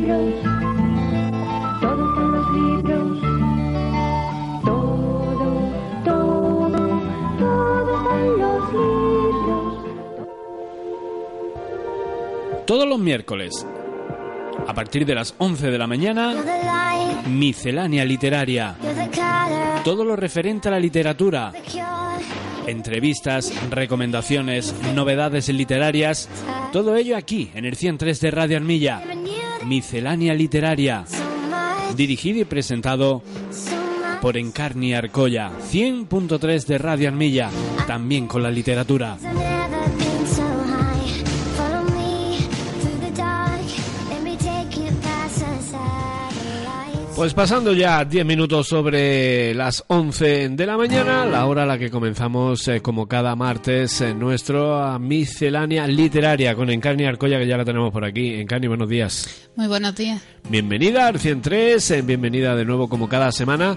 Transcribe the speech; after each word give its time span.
Libros. 0.00 0.34
Todo 1.80 2.08
está 2.08 2.20
en 2.20 2.32
los 2.32 2.50
libros. 2.52 3.20
Todo, 4.64 5.70
todo, 6.04 6.76
en 8.18 8.38
los 8.38 8.72
libros. 8.72 9.84
Todos 12.66 12.88
los 12.88 12.98
miércoles, 12.98 13.66
a 14.66 14.74
partir 14.74 15.04
de 15.04 15.14
las 15.14 15.34
11 15.38 15.70
de 15.70 15.78
la 15.78 15.86
mañana, 15.86 16.34
miscelánea 17.26 18.04
literaria. 18.04 18.76
Todo 19.84 20.04
lo 20.04 20.16
referente 20.16 20.68
a 20.68 20.72
la 20.72 20.78
literatura. 20.78 21.52
Entrevistas, 22.66 23.52
recomendaciones, 23.70 24.74
novedades 24.94 25.48
literarias. 25.48 26.28
Todo 26.72 26.94
ello 26.94 27.16
aquí, 27.16 27.50
en 27.54 27.64
el 27.64 27.74
103 27.74 28.20
de 28.20 28.30
Radio 28.30 28.56
Armilla. 28.58 29.02
Miscelánea 29.64 30.34
literaria. 30.34 31.04
Dirigido 31.96 32.40
y 32.40 32.44
presentado 32.44 33.22
por 34.20 34.36
Encarni 34.36 34.94
Arcoya. 34.94 35.50
100.3 35.70 36.66
de 36.66 36.78
Radio 36.78 37.08
Armilla. 37.08 37.50
También 37.86 38.26
con 38.26 38.42
la 38.42 38.50
literatura. 38.50 39.18
Pues 47.20 47.34
pasando 47.34 47.74
ya 47.74 48.02
10 48.02 48.24
minutos 48.24 48.66
sobre 48.66 49.52
las 49.52 49.84
11 49.88 50.48
de 50.48 50.64
la 50.64 50.78
mañana, 50.78 51.26
la 51.26 51.44
hora 51.44 51.64
a 51.64 51.66
la 51.66 51.76
que 51.76 51.90
comenzamos 51.90 52.66
eh, 52.66 52.80
como 52.80 53.06
cada 53.08 53.36
martes 53.36 54.00
en 54.00 54.18
nuestra 54.18 54.98
miscelánea 54.98 55.86
literaria 55.86 56.54
con 56.54 56.70
Encarni 56.70 57.04
Arcoya 57.04 57.38
que 57.38 57.46
ya 57.46 57.58
la 57.58 57.64
tenemos 57.66 57.92
por 57.92 58.06
aquí. 58.06 58.36
Encarni, 58.36 58.68
buenos 58.68 58.88
días. 58.88 59.50
Muy 59.54 59.66
buenos 59.66 59.94
días. 59.94 60.22
Bienvenida 60.48 61.08
al 61.08 61.20
103, 61.20 61.90
eh, 61.90 62.00
bienvenida 62.00 62.56
de 62.56 62.64
nuevo 62.64 62.88
como 62.88 63.06
cada 63.06 63.30
semana. 63.32 63.76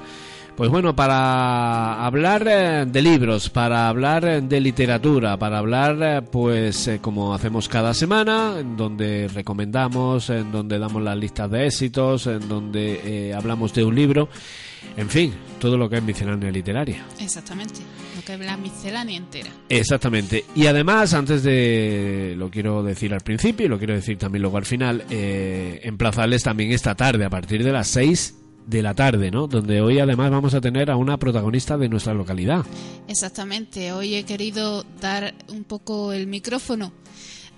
Pues 0.56 0.70
bueno, 0.70 0.96
para 0.96 2.06
hablar 2.06 2.48
eh, 2.48 2.86
de 2.88 3.02
libros, 3.02 3.50
para 3.50 3.90
hablar 3.90 4.24
eh, 4.24 4.40
de 4.42 4.62
literatura, 4.62 5.36
para 5.36 5.58
hablar, 5.58 5.98
eh, 6.00 6.22
pues 6.22 6.92
como 7.02 7.34
hacemos 7.34 7.68
cada 7.68 7.94
semana, 7.96 8.60
en 8.60 8.78
donde 8.78 9.28
recomendamos, 9.34 10.30
en 10.30 10.52
donde 10.52 10.78
damos 10.78 11.02
las 11.02 11.18
listas 11.18 11.50
de 11.50 11.66
éxitos, 11.66 12.28
en 12.28 12.48
donde 12.48 13.02
eh, 13.04 13.34
hablamos 13.34 13.74
de 13.74 13.84
un 13.84 13.96
libro, 13.96 14.30
en 14.96 15.10
fin, 15.10 15.34
todo 15.60 15.76
lo 15.76 15.90
que 15.90 15.98
es 15.98 16.04
miscelánea 16.04 16.52
literaria. 16.52 17.04
Exactamente. 17.20 17.80
Lo 18.16 18.22
que 18.24 18.34
es 18.34 18.40
la 18.40 18.58
miscelánea 18.58 19.18
entera. 19.18 19.50
Exactamente. 19.70 20.46
Y 20.56 20.68
además, 20.68 21.16
antes 21.16 21.42
de, 21.42 22.36
lo 22.38 22.52
quiero 22.52 22.84
decir 22.84 23.12
al 23.14 23.22
principio 23.22 23.66
y 23.66 23.70
lo 23.70 23.80
quiero 23.80 23.96
decir 23.96 24.20
también 24.20 24.44
luego 24.44 24.58
al 24.58 24.66
final, 24.66 25.04
eh, 25.10 25.82
emplazarles 25.84 26.44
también 26.44 26.72
esta 26.72 26.94
tarde 26.94 27.26
a 27.26 27.30
partir 27.30 27.64
de 27.64 27.72
las 27.72 27.88
6 27.88 28.43
de 28.66 28.82
la 28.82 28.94
tarde, 28.94 29.30
¿no? 29.32 29.48
Donde 29.48 29.82
hoy 29.82 30.00
además 30.00 30.32
vamos 30.32 30.54
a 30.54 30.62
tener 30.62 30.90
a 30.90 30.96
una 30.96 31.18
protagonista 31.18 31.78
de 31.78 31.90
nuestra 31.90 32.14
localidad. 32.14 32.66
Exactamente. 33.08 33.92
Hoy 33.92 34.16
he 34.16 34.24
querido 34.24 34.86
dar 35.02 35.34
un 35.50 35.64
poco 35.64 36.14
el 36.14 36.28
micrófono 36.28 36.92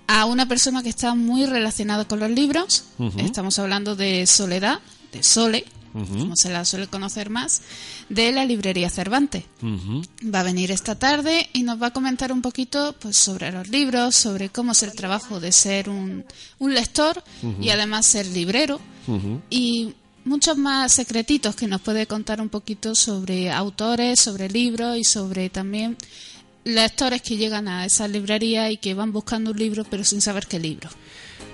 a 0.08 0.24
una 0.24 0.46
persona 0.46 0.82
que 0.82 0.88
está 0.88 1.14
muy 1.14 1.46
relacionada 1.46 2.06
con 2.06 2.20
los 2.20 2.30
libros. 2.30 2.84
Estamos 3.18 3.58
hablando 3.58 3.96
de 3.96 4.26
Soledad, 4.26 4.80
de 5.12 5.22
Sole, 5.22 5.64
Ujú. 5.94 6.18
como 6.18 6.36
se 6.36 6.50
la 6.50 6.64
suele 6.66 6.88
conocer 6.88 7.30
más, 7.30 7.62
de 8.10 8.30
la 8.30 8.44
librería 8.44 8.90
Cervantes. 8.90 9.44
Va 9.64 10.40
a 10.40 10.42
venir 10.42 10.70
esta 10.70 10.94
tarde 10.96 11.48
y 11.54 11.62
nos 11.62 11.80
va 11.80 11.86
a 11.86 11.92
comentar 11.92 12.32
un 12.32 12.42
poquito 12.42 12.94
pues, 13.00 13.16
sobre 13.16 13.50
los 13.50 13.68
libros, 13.68 14.14
sobre 14.14 14.50
cómo 14.50 14.72
es 14.72 14.82
el 14.82 14.92
trabajo 14.92 15.40
de 15.40 15.52
ser 15.52 15.88
un, 15.88 16.24
un 16.58 16.74
lector 16.74 17.22
y 17.60 17.70
además 17.70 18.04
ser 18.06 18.26
librero 18.26 18.78
y 19.48 19.94
muchos 20.26 20.58
más 20.58 20.92
secretitos 20.92 21.54
que 21.54 21.66
nos 21.66 21.80
puede 21.80 22.06
contar 22.06 22.40
un 22.40 22.48
poquito 22.48 22.94
sobre 22.94 23.50
autores, 23.50 24.20
sobre 24.20 24.48
libros 24.48 24.98
y 24.98 25.04
sobre 25.04 25.48
también 25.48 25.96
lectores 26.64 27.22
que 27.22 27.36
llegan 27.36 27.68
a 27.68 27.86
esa 27.86 28.08
librería 28.08 28.70
y 28.70 28.76
que 28.76 28.92
van 28.94 29.12
buscando 29.12 29.52
un 29.52 29.56
libro 29.56 29.84
pero 29.88 30.04
sin 30.04 30.20
saber 30.20 30.46
qué 30.46 30.58
libro. 30.58 30.90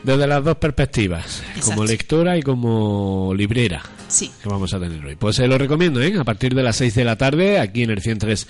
Desde 0.03 0.27
las 0.27 0.43
dos 0.43 0.57
perspectivas, 0.57 1.43
Exacto. 1.51 1.71
como 1.71 1.85
lectora 1.85 2.37
y 2.37 2.43
como 2.43 3.33
librera. 3.37 3.83
Sí. 4.09 4.31
que 4.43 4.49
vamos 4.49 4.75
a 4.75 4.81
tener 4.81 5.05
hoy. 5.05 5.17
Pues 5.17 5.37
se 5.37 5.47
lo 5.47 5.57
recomiendo, 5.57 6.03
¿eh? 6.03 6.15
A 6.19 6.25
partir 6.25 6.55
de 6.55 6.63
las 6.63 6.77
6 6.77 6.95
de 6.97 7.05
la 7.05 7.17
tarde, 7.17 7.59
aquí 7.61 7.85
en 7.85 7.91
el 7.91 8.03
103 8.03 8.47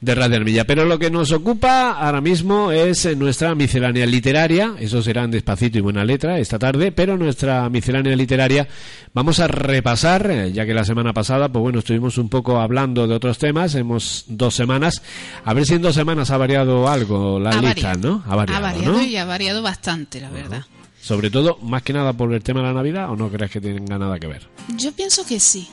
de 0.00 0.14
Radio 0.14 0.36
Armilla. 0.36 0.64
Pero 0.66 0.84
lo 0.84 0.98
que 0.98 1.10
nos 1.10 1.32
ocupa 1.32 1.92
ahora 1.92 2.20
mismo 2.20 2.70
es 2.72 3.04
eh, 3.06 3.16
nuestra 3.16 3.54
miscelánea 3.54 4.06
literaria. 4.06 4.74
Eso 4.78 5.02
será 5.02 5.24
en 5.24 5.30
despacito 5.30 5.78
y 5.78 5.80
buena 5.80 6.04
letra 6.04 6.38
esta 6.38 6.58
tarde. 6.58 6.92
Pero 6.92 7.16
nuestra 7.16 7.68
miscelánea 7.70 8.14
literaria 8.16 8.66
vamos 9.12 9.40
a 9.40 9.46
repasar, 9.48 10.30
eh, 10.30 10.52
ya 10.52 10.66
que 10.66 10.74
la 10.74 10.84
semana 10.84 11.12
pasada, 11.12 11.48
pues 11.50 11.62
bueno, 11.62 11.78
estuvimos 11.80 12.18
un 12.18 12.28
poco 12.28 12.60
hablando 12.60 13.06
de 13.06 13.14
otros 13.14 13.38
temas. 13.38 13.74
Hemos 13.74 14.24
dos 14.28 14.54
semanas. 14.54 15.02
A 15.44 15.54
ver 15.54 15.64
si 15.66 15.74
en 15.74 15.82
dos 15.82 15.94
semanas 15.94 16.30
ha 16.30 16.36
variado 16.36 16.88
algo 16.88 17.38
la 17.38 17.50
Ha 17.50 17.52
lista, 17.62 17.68
variado. 17.88 17.98
¿no? 18.08 18.24
Ha 18.26 18.36
variado, 18.36 18.58
Ha 18.66 18.72
variado 18.72 18.92
¿no? 18.92 19.02
y 19.02 19.16
ha 19.16 19.24
variado 19.24 19.62
bastante, 19.62 20.20
la 20.20 20.30
verdad. 20.30 20.64
Sobre 21.04 21.30
todo, 21.30 21.58
más 21.60 21.82
que 21.82 21.92
nada 21.92 22.14
por 22.14 22.32
el 22.32 22.42
tema 22.42 22.60
de 22.60 22.68
la 22.68 22.72
Navidad, 22.72 23.10
¿o 23.10 23.16
no 23.16 23.30
crees 23.30 23.50
que 23.50 23.60
tenga 23.60 23.98
nada 23.98 24.18
que 24.18 24.26
ver? 24.26 24.48
Yo 24.68 24.90
pienso 24.92 25.26
que 25.26 25.38
sí. 25.38 25.68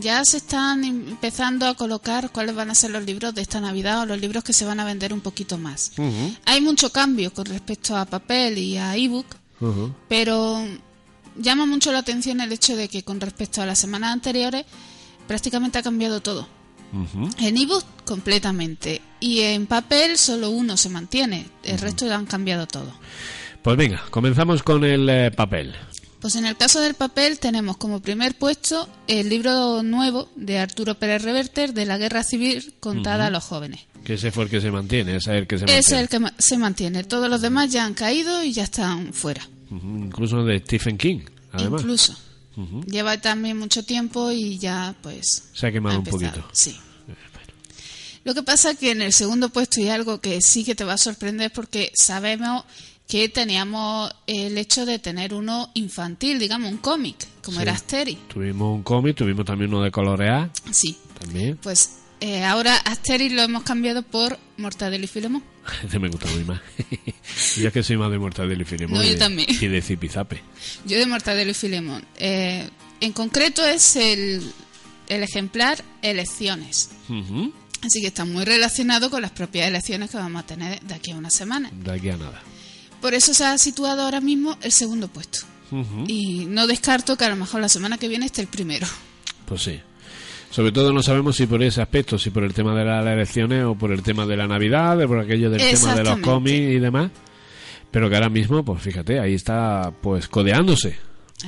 Ya 0.00 0.24
se 0.24 0.38
están 0.38 0.82
empezando 0.82 1.64
a 1.68 1.74
colocar 1.74 2.32
cuáles 2.32 2.56
van 2.56 2.68
a 2.68 2.74
ser 2.74 2.90
los 2.90 3.04
libros 3.04 3.36
de 3.36 3.42
esta 3.42 3.60
Navidad 3.60 4.00
o 4.00 4.06
los 4.06 4.20
libros 4.20 4.42
que 4.42 4.52
se 4.52 4.64
van 4.64 4.80
a 4.80 4.84
vender 4.84 5.12
un 5.12 5.20
poquito 5.20 5.58
más. 5.58 5.92
Hay 6.44 6.60
mucho 6.60 6.90
cambio 6.90 7.32
con 7.32 7.44
respecto 7.44 7.96
a 7.96 8.04
papel 8.04 8.58
y 8.58 8.78
a 8.78 8.96
ebook, 8.96 9.26
pero 10.08 10.60
llama 11.36 11.64
mucho 11.64 11.92
la 11.92 11.98
atención 11.98 12.40
el 12.40 12.50
hecho 12.50 12.74
de 12.74 12.88
que 12.88 13.04
con 13.04 13.20
respecto 13.20 13.62
a 13.62 13.66
las 13.66 13.78
semanas 13.78 14.12
anteriores 14.12 14.64
prácticamente 15.28 15.78
ha 15.78 15.84
cambiado 15.84 16.20
todo. 16.20 16.48
En 17.38 17.56
ebook 17.56 17.84
completamente 18.04 19.02
y 19.20 19.38
en 19.38 19.68
papel 19.68 20.18
solo 20.18 20.50
uno 20.50 20.76
se 20.76 20.88
mantiene, 20.88 21.46
el 21.62 21.78
resto 21.78 22.12
han 22.12 22.26
cambiado 22.26 22.66
todo. 22.66 22.92
Pues 23.62 23.76
venga, 23.76 24.02
comenzamos 24.10 24.62
con 24.62 24.84
el 24.84 25.08
eh, 25.08 25.30
papel. 25.30 25.74
Pues 26.20 26.36
en 26.36 26.46
el 26.46 26.56
caso 26.56 26.80
del 26.80 26.94
papel 26.94 27.38
tenemos 27.38 27.76
como 27.76 28.00
primer 28.00 28.36
puesto 28.36 28.88
el 29.08 29.28
libro 29.28 29.82
nuevo 29.82 30.28
de 30.36 30.58
Arturo 30.58 30.94
Pérez 30.96 31.22
Reverter 31.22 31.72
de 31.72 31.86
la 31.86 31.98
Guerra 31.98 32.22
Civil 32.22 32.74
contada 32.80 33.26
a 33.26 33.30
los 33.30 33.44
jóvenes. 33.44 33.80
Que 34.04 34.14
ese 34.14 34.30
fue 34.32 34.44
el 34.44 34.50
que 34.50 34.60
se 34.60 34.70
mantiene, 34.70 35.16
ese 35.16 35.32
es 35.32 35.40
el 35.42 35.46
que 35.46 35.58
se 35.58 35.62
mantiene. 35.62 35.80
Es 35.80 35.92
el 35.92 36.08
que 36.08 36.20
se 36.38 36.58
mantiene. 36.58 37.04
Todos 37.04 37.28
los 37.28 37.40
demás 37.40 37.70
ya 37.70 37.84
han 37.84 37.94
caído 37.94 38.42
y 38.42 38.52
ya 38.52 38.64
están 38.64 39.12
fuera. 39.12 39.48
Ujú, 39.70 40.04
Incluso 40.06 40.44
de 40.44 40.58
Stephen 40.60 40.98
King, 40.98 41.20
además. 41.52 41.82
Incluso. 41.82 42.16
Lleva 42.86 43.18
también 43.20 43.58
mucho 43.58 43.84
tiempo 43.84 44.30
y 44.30 44.58
ya 44.58 44.94
pues... 45.02 45.50
Se 45.54 45.68
ha 45.68 45.72
quemado 45.72 45.96
ha 45.96 45.98
un 46.00 46.04
poquito. 46.04 46.46
Sí. 46.52 46.76
Lo 48.24 48.34
que 48.34 48.42
pasa 48.42 48.74
que 48.74 48.92
en 48.92 49.02
el 49.02 49.12
segundo 49.12 49.48
puesto 49.48 49.80
y 49.80 49.88
algo 49.88 50.20
que 50.20 50.40
sí 50.40 50.64
que 50.64 50.74
te 50.74 50.84
va 50.84 50.92
a 50.92 50.98
sorprender 50.98 51.50
porque 51.52 51.90
sabemos 51.94 52.64
que 53.12 53.28
teníamos 53.28 54.10
el 54.26 54.56
hecho 54.56 54.86
de 54.86 54.98
tener 54.98 55.34
uno 55.34 55.70
infantil, 55.74 56.38
digamos, 56.38 56.72
un 56.72 56.78
cómic, 56.78 57.16
como 57.42 57.58
Sí. 57.58 57.62
era 57.62 57.72
Asterix. 57.74 58.26
Tuvimos 58.28 58.74
un 58.74 58.82
cómic, 58.82 59.14
tuvimos 59.14 59.44
también 59.44 59.68
uno 59.74 59.82
de 59.84 59.90
colorear, 59.90 60.50
Sí. 60.70 60.96
también. 61.20 61.58
Pues 61.58 61.98
eh, 62.20 62.42
ahora 62.42 62.74
Asterix 62.78 63.34
lo 63.34 63.42
hemos 63.42 63.64
cambiado 63.64 64.02
por 64.02 64.38
Mortadelo 64.56 65.04
y 65.04 65.08
Filemón. 65.08 65.42
Ese 65.86 65.98
me 65.98 66.08
gusta 66.08 66.26
muy 66.30 66.44
más. 66.44 66.62
yo 67.58 67.66
es 67.68 67.72
que 67.74 67.82
soy 67.82 67.98
más 67.98 68.10
de 68.10 68.18
Mortadelo 68.18 68.62
y 68.62 68.64
Filemón. 68.64 68.96
No, 68.98 69.04
yo 69.04 69.10
de- 69.10 69.16
también. 69.18 69.46
Y 69.60 69.66
de 69.68 69.82
Zipizape. 69.82 70.40
Yo 70.86 70.96
de 70.98 71.04
Mortadelo 71.04 71.50
y 71.50 71.54
Filemón. 71.54 72.06
Eh, 72.16 72.66
en 73.02 73.12
concreto 73.12 73.62
es 73.62 73.94
el, 73.96 74.42
el 75.08 75.22
ejemplar 75.22 75.84
Elecciones. 76.00 76.88
Así 77.82 78.00
que 78.00 78.06
está 78.06 78.24
muy 78.24 78.46
relacionado 78.46 79.10
con 79.10 79.20
las 79.20 79.32
propias 79.32 79.68
elecciones 79.68 80.08
que 80.10 80.16
vamos 80.16 80.44
a 80.44 80.46
tener 80.46 80.80
de 80.80 80.94
aquí 80.94 81.10
a 81.10 81.16
una 81.16 81.28
semana. 81.30 81.70
De 81.74 81.92
aquí 81.92 82.08
a 82.08 82.16
nada. 82.16 82.40
Por 83.02 83.12
eso 83.12 83.34
se 83.34 83.44
ha 83.44 83.58
situado 83.58 84.02
ahora 84.02 84.22
mismo 84.22 84.56
el 84.62 84.72
segundo 84.72 85.08
puesto. 85.08 85.40
Y 86.06 86.44
no 86.46 86.66
descarto 86.66 87.16
que 87.16 87.24
a 87.24 87.30
lo 87.30 87.36
mejor 87.36 87.60
la 87.60 87.68
semana 87.68 87.98
que 87.98 88.08
viene 88.08 88.26
esté 88.26 88.42
el 88.42 88.46
primero. 88.46 88.86
Pues 89.46 89.62
sí. 89.62 89.80
Sobre 90.50 90.70
todo 90.70 90.92
no 90.92 91.02
sabemos 91.02 91.36
si 91.36 91.46
por 91.46 91.62
ese 91.62 91.80
aspecto, 91.80 92.18
si 92.18 92.28
por 92.30 92.44
el 92.44 92.52
tema 92.52 92.74
de 92.74 92.84
las 92.84 93.06
elecciones 93.06 93.64
o 93.64 93.74
por 93.74 93.90
el 93.90 94.02
tema 94.02 94.26
de 94.26 94.36
la 94.36 94.46
Navidad, 94.46 95.00
o 95.02 95.08
por 95.08 95.18
aquello 95.18 95.50
del 95.50 95.60
tema 95.60 95.94
de 95.94 96.04
los 96.04 96.18
cómics 96.18 96.76
y 96.76 96.78
demás. 96.78 97.10
Pero 97.90 98.08
que 98.08 98.16
ahora 98.16 98.28
mismo, 98.28 98.64
pues 98.64 98.82
fíjate, 98.82 99.18
ahí 99.18 99.34
está 99.34 99.92
pues 100.02 100.28
codeándose. 100.28 100.96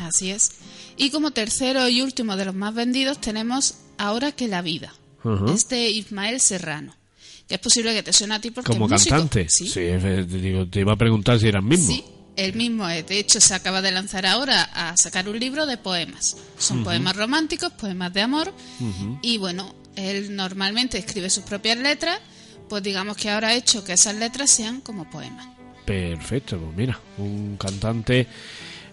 Así 0.01 0.31
es. 0.31 0.53
Y 0.97 1.11
como 1.11 1.31
tercero 1.31 1.89
y 1.89 2.03
último 2.03 2.37
de 2.37 2.47
los 2.47 2.55
más 2.55 2.75
vendidos 2.75 3.21
tenemos 3.21 3.77
Ahora 3.99 4.33
que 4.33 4.49
la 4.49 4.63
vida. 4.63 4.93
Es 5.53 5.69
de 5.69 5.89
Ismael 5.89 6.41
Serrano. 6.41 6.95
Que 7.49 7.57
es 7.57 7.61
posible 7.61 7.93
que 7.95 8.03
te 8.03 8.13
suene 8.13 8.35
a 8.35 8.41
ti 8.41 8.51
porque 8.51 8.73
Como 8.73 8.87
es 8.87 8.93
músico. 8.93 9.11
cantante. 9.17 9.47
Sí, 9.49 9.71
eh, 9.77 9.99
te, 10.29 10.39
digo, 10.39 10.67
te 10.67 10.81
iba 10.81 10.93
a 10.93 10.97
preguntar 10.97 11.39
si 11.39 11.49
era 11.49 11.59
el 11.59 11.65
mismo. 11.65 11.87
Sí, 11.87 12.05
el 12.37 12.55
mismo 12.55 12.89
es. 12.89 13.07
De 13.07 13.19
hecho, 13.19 13.41
se 13.41 13.55
acaba 13.55 13.83
de 13.83 13.93
lanzar 13.93 14.25
ahora 14.27 14.63
a 14.73 14.97
sacar 14.97 15.29
un 15.29 15.39
libro 15.39 15.67
de 15.67 15.77
poemas. 15.77 16.37
Son 16.59 16.83
poemas 16.85 17.17
románticos, 17.17 17.71
poemas 17.73 18.13
de 18.15 18.23
amor. 18.23 18.53
Y 19.23 19.39
bueno, 19.39 19.75
él 19.97 20.35
normalmente 20.35 20.99
escribe 20.99 21.29
sus 21.31 21.45
propias 21.45 21.77
letras. 21.79 22.19
Pues 22.69 22.83
digamos 22.83 23.19
que 23.19 23.29
ahora 23.31 23.49
ha 23.49 23.55
hecho 23.55 23.85
que 23.85 23.93
esas 23.93 24.15
letras 24.15 24.51
sean 24.51 24.81
como 24.81 25.09
poemas. 25.11 25.47
Perfecto, 25.85 26.59
pues 26.59 26.75
mira, 26.75 26.99
un 27.19 27.59
cantante 27.59 28.27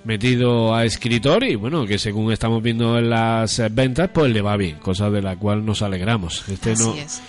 metido 0.03 0.75
a 0.75 0.83
escritor 0.83 1.43
y 1.45 1.55
bueno, 1.55 1.85
que 1.85 1.97
según 1.97 2.33
estamos 2.33 2.61
viendo 2.61 2.97
en 2.97 3.09
las 3.09 3.59
eh, 3.59 3.69
ventas, 3.71 4.09
pues 4.13 4.31
le 4.31 4.41
va 4.41 4.57
bien, 4.57 4.77
cosa 4.79 5.09
de 5.09 5.21
la 5.21 5.37
cual 5.37 5.65
nos 5.65 5.81
alegramos. 5.83 6.43
Este 6.49 6.71
Así 6.71 6.83
no, 6.83 6.95
es. 6.95 7.21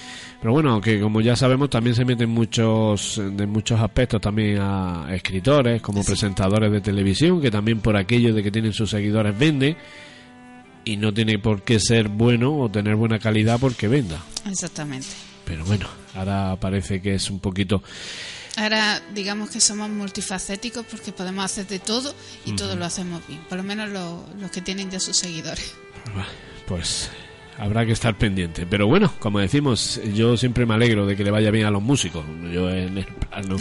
Pero 0.42 0.52
bueno, 0.52 0.80
que 0.80 1.00
como 1.00 1.20
ya 1.20 1.36
sabemos 1.36 1.70
también 1.70 1.94
se 1.94 2.04
meten 2.04 2.28
muchos 2.28 3.20
de 3.24 3.46
muchos 3.46 3.80
aspectos 3.80 4.20
también 4.20 4.58
a 4.60 5.06
escritores, 5.14 5.80
como 5.80 6.02
presentadores 6.02 6.70
de 6.72 6.80
televisión, 6.80 7.40
que 7.40 7.48
también 7.50 7.78
por 7.80 7.96
aquello 7.96 8.34
de 8.34 8.42
que 8.42 8.50
tienen 8.50 8.72
sus 8.72 8.90
seguidores 8.90 9.38
vende 9.38 9.76
y 10.84 10.96
no 10.96 11.14
tiene 11.14 11.38
por 11.38 11.62
qué 11.62 11.78
ser 11.78 12.08
bueno 12.08 12.58
o 12.58 12.68
tener 12.68 12.96
buena 12.96 13.20
calidad 13.20 13.60
porque 13.60 13.86
venda. 13.86 14.20
Exactamente. 14.50 15.06
Pero 15.44 15.64
bueno, 15.64 15.86
ahora 16.14 16.56
parece 16.60 17.00
que 17.00 17.14
es 17.14 17.30
un 17.30 17.38
poquito 17.38 17.82
Ahora 18.56 19.00
digamos 19.14 19.48
que 19.48 19.60
somos 19.60 19.88
multifacéticos 19.88 20.84
porque 20.90 21.10
podemos 21.12 21.42
hacer 21.44 21.66
de 21.68 21.78
todo 21.78 22.12
y 22.44 22.52
todo 22.52 22.76
lo 22.76 22.84
hacemos 22.84 23.26
bien. 23.26 23.40
Por 23.48 23.56
lo 23.58 23.64
menos 23.64 23.88
lo- 23.90 24.26
los 24.40 24.50
que 24.50 24.60
tienen 24.60 24.90
ya 24.90 24.98
sus 25.00 25.16
seguidores. 25.16 25.72
pues 26.66 27.10
habrá 27.62 27.86
que 27.86 27.92
estar 27.92 28.16
pendiente. 28.18 28.66
Pero 28.66 28.88
bueno, 28.88 29.12
como 29.20 29.38
decimos, 29.38 30.00
yo 30.12 30.36
siempre 30.36 30.66
me 30.66 30.74
alegro 30.74 31.06
de 31.06 31.14
que 31.14 31.22
le 31.22 31.30
vaya 31.30 31.50
bien 31.52 31.64
a 31.64 31.70
los 31.70 31.82
músicos. 31.82 32.24
Yo 32.52 32.68
en 32.68 32.98
el 32.98 33.04
plano 33.04 33.56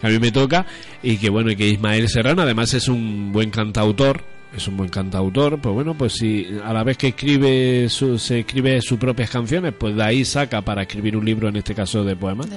que 0.00 0.06
a 0.06 0.10
mí 0.10 0.18
me 0.20 0.30
toca. 0.30 0.66
Y 1.02 1.16
que 1.16 1.30
bueno, 1.30 1.50
y 1.50 1.56
que 1.56 1.66
Ismael 1.66 2.08
Serrano 2.08 2.42
además 2.42 2.72
es 2.74 2.86
un 2.86 3.32
buen 3.32 3.50
cantautor. 3.50 4.22
Es 4.56 4.66
un 4.66 4.76
buen 4.76 4.88
cantautor, 4.88 5.60
pues 5.60 5.72
bueno, 5.72 5.96
pues 5.96 6.14
si 6.14 6.44
a 6.64 6.72
la 6.72 6.82
vez 6.82 6.96
que 6.96 7.08
escribe 7.08 7.88
su, 7.88 8.18
se 8.18 8.40
escribe 8.40 8.82
sus 8.82 8.98
propias 8.98 9.30
canciones, 9.30 9.72
pues 9.78 9.94
de 9.94 10.02
ahí 10.02 10.24
saca 10.24 10.60
para 10.60 10.82
escribir 10.82 11.16
un 11.16 11.24
libro, 11.24 11.48
en 11.48 11.54
este 11.54 11.72
caso 11.72 12.02
de 12.02 12.16
poemas, 12.16 12.48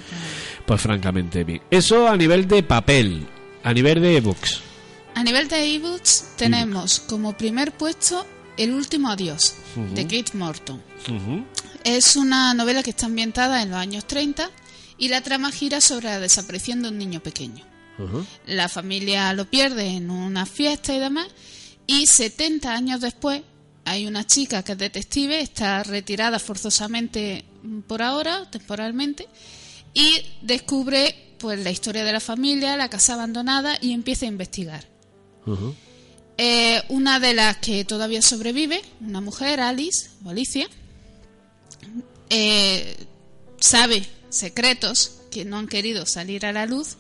pues 0.66 0.82
francamente 0.82 1.44
bien. 1.44 1.62
Eso 1.70 2.08
a 2.08 2.18
nivel 2.18 2.48
de 2.48 2.64
papel, 2.64 3.28
a 3.64 3.72
nivel 3.72 4.02
de 4.02 4.18
ebooks. 4.18 4.62
A 5.14 5.24
nivel 5.24 5.48
de 5.48 5.76
ebooks 5.76 6.34
tenemos 6.36 7.00
como 7.00 7.38
primer 7.38 7.72
puesto 7.72 8.26
El 8.58 8.74
último 8.74 9.10
adiós 9.10 9.56
de 9.76 10.04
Kate 10.04 10.38
Morton. 10.38 10.82
Es 11.84 12.16
una 12.16 12.54
novela 12.54 12.84
que 12.84 12.92
está 12.92 13.08
ambientada 13.08 13.62
en 13.62 13.72
los 13.72 13.80
años 13.80 14.06
30 14.06 14.50
y 14.98 15.08
la 15.08 15.22
trama 15.22 15.52
gira 15.52 15.82
sobre 15.82 16.06
la 16.06 16.20
desaparición 16.20 16.82
de 16.82 16.90
un 16.90 16.98
niño 16.98 17.22
pequeño. 17.22 17.66
La 18.46 18.70
familia 18.70 19.34
lo 19.34 19.46
pierde 19.46 19.88
en 19.88 20.10
una 20.10 20.46
fiesta 20.46 20.94
y 20.96 21.00
demás 21.00 21.28
y 21.88 22.08
70 22.08 22.74
años 22.74 23.02
después 23.02 23.42
hay 23.86 24.08
una 24.08 24.26
chica 24.26 24.64
que 24.64 24.74
es 24.74 24.78
detective, 24.78 25.42
está 25.42 25.84
retirada 25.84 26.40
forzosamente 26.40 27.44
por 27.88 28.02
ahora, 28.02 28.50
temporalmente, 28.50 29.28
y 29.94 30.26
descubre 30.42 31.36
pues 31.38 31.60
la 31.60 31.72
historia 31.72 32.06
de 32.06 32.14
la 32.14 32.22
familia, 32.22 32.78
la 32.78 32.90
casa 32.90 33.16
abandonada 33.16 33.78
y 33.82 33.92
empieza 33.92 34.26
a 34.26 34.30
investigar. 34.30 34.86
Eh, 36.38 36.82
una 36.90 37.20
de 37.20 37.34
las 37.34 37.58
que 37.58 37.86
todavía 37.86 38.22
sobrevive, 38.22 38.82
una 39.02 39.22
mujer, 39.22 39.60
Alice, 39.60 40.10
o 40.26 40.30
Alicia, 40.30 40.68
eh, 42.30 42.98
sabe 43.60 44.06
secretos 44.30 45.20
que 45.32 45.46
no 45.46 45.58
han 45.58 45.68
querido 45.68 46.06
salir 46.06 46.46
a 46.46 46.52
la 46.54 46.66
luz 46.66 46.98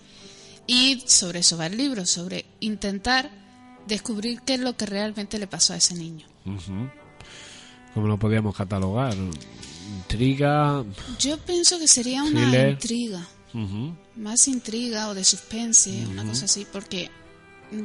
y 0.67 1.03
sobre 1.07 1.39
eso 1.39 1.57
va 1.57 1.65
el 1.67 1.77
libro, 1.77 2.05
sobre 2.05 2.45
intentar 2.59 3.31
descubrir 3.87 4.41
qué 4.41 4.55
es 4.55 4.59
lo 4.59 4.77
que 4.77 4.85
realmente 4.85 5.39
le 5.39 5.47
pasó 5.47 5.73
a 5.73 5.77
ese 5.77 5.95
niño. 5.95 6.27
Ujú. 6.45 6.89
¿Cómo 7.93 8.07
lo 8.07 8.17
podíamos 8.17 8.55
catalogar? 8.55 9.15
Intriga. 9.97 10.83
Yo 11.19 11.37
pienso 11.39 11.77
que 11.79 11.87
sería 11.87 12.23
una 12.23 12.41
Thriller. 12.41 12.69
intriga, 12.71 13.27
más 14.15 14.47
intriga 14.47 15.09
o 15.09 15.13
de 15.13 15.23
suspense, 15.23 16.05
una 16.07 16.23
cosa 16.23 16.45
así, 16.45 16.65
porque 16.71 17.09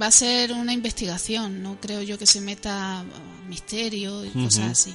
va 0.00 0.06
a 0.06 0.12
ser 0.12 0.52
una 0.52 0.72
investigación, 0.72 1.62
no 1.62 1.78
creo 1.80 2.02
yo 2.02 2.18
que 2.18 2.26
se 2.26 2.40
meta 2.40 3.04
misterio 3.48 4.24
y 4.24 4.30
cosas 4.30 4.70
así. 4.72 4.94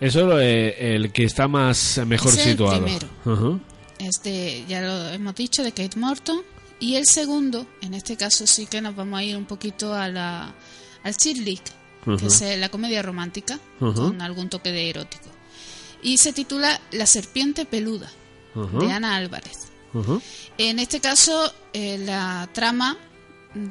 Eso 0.00 0.38
es 0.40 0.74
el 0.78 1.12
que 1.12 1.24
está 1.24 1.48
más 1.48 2.00
mejor 2.06 2.32
Ese 2.32 2.40
es 2.40 2.46
el 2.46 2.52
situado. 2.52 2.84
primero. 2.84 3.60
Este, 3.98 4.64
ya 4.68 4.80
lo 4.82 5.08
hemos 5.08 5.34
dicho, 5.34 5.62
de 5.62 5.72
Kate 5.72 5.98
Morton. 5.98 6.42
Y 6.78 6.96
el 6.96 7.06
segundo, 7.06 7.66
en 7.80 7.94
este 7.94 8.16
caso 8.16 8.46
sí 8.46 8.66
que 8.66 8.82
nos 8.82 8.94
vamos 8.94 9.18
a 9.18 9.22
ir 9.22 9.36
un 9.36 9.46
poquito 9.46 9.94
a 9.94 10.08
la, 10.08 10.54
al 11.02 11.16
chick 11.16 11.38
lit, 11.38 11.62
que 12.18 12.26
es 12.26 12.42
eh, 12.42 12.56
la 12.58 12.68
comedia 12.68 13.00
romántica, 13.02 13.58
con 13.78 14.20
algún 14.20 14.50
toque 14.50 14.72
de 14.72 14.90
erótico. 14.90 15.30
Y 16.02 16.18
se 16.18 16.34
titula 16.34 16.78
La 16.90 17.06
serpiente 17.06 17.64
peluda, 17.64 18.10
de 18.54 18.92
Ana 18.92 19.16
Álvarez. 19.16 19.68
En 20.58 20.78
este 20.78 21.00
caso, 21.00 21.50
eh, 21.72 21.96
la 21.98 22.50
trama 22.52 22.98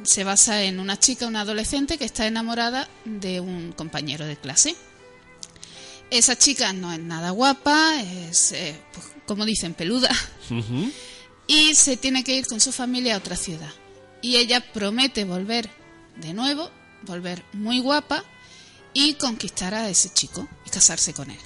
se 0.04 0.24
basa 0.24 0.64
en 0.64 0.80
una 0.80 1.00
chica, 1.00 1.28
una 1.28 1.42
adolescente, 1.42 1.98
que 1.98 2.06
está 2.06 2.28
enamorada 2.28 2.90
de 3.06 3.40
un 3.40 3.72
compañero 3.72 4.26
de 4.26 4.38
clase. 4.38 4.76
Esa 6.10 6.38
chica 6.38 6.72
no 6.74 6.92
es 6.94 7.00
nada 7.00 7.32
guapa, 7.32 8.02
es, 8.02 8.52
eh, 8.52 8.80
pues, 8.94 9.08
como 9.26 9.46
dicen, 9.46 9.74
peluda, 9.74 10.10
y 11.48 11.76
se 11.76 11.98
tiene 11.98 12.24
que 12.24 12.36
ir 12.36 12.48
con 12.48 12.60
su 12.60 12.72
familia 12.72 13.16
a 13.16 13.18
otra 13.20 13.36
ciudad. 13.36 13.72
Y 14.22 14.38
ella 14.38 14.62
promete 14.74 15.24
volver 15.24 15.70
de 16.16 16.34
nuevo, 16.34 16.72
volver 17.04 17.44
muy 17.54 17.80
guapa 17.80 18.24
y 18.94 19.16
conquistar 19.16 19.74
a 19.74 19.90
ese 19.90 20.10
chico 20.14 20.48
y 20.66 20.70
casarse 20.70 21.14
con 21.14 21.30
él. 21.30 21.40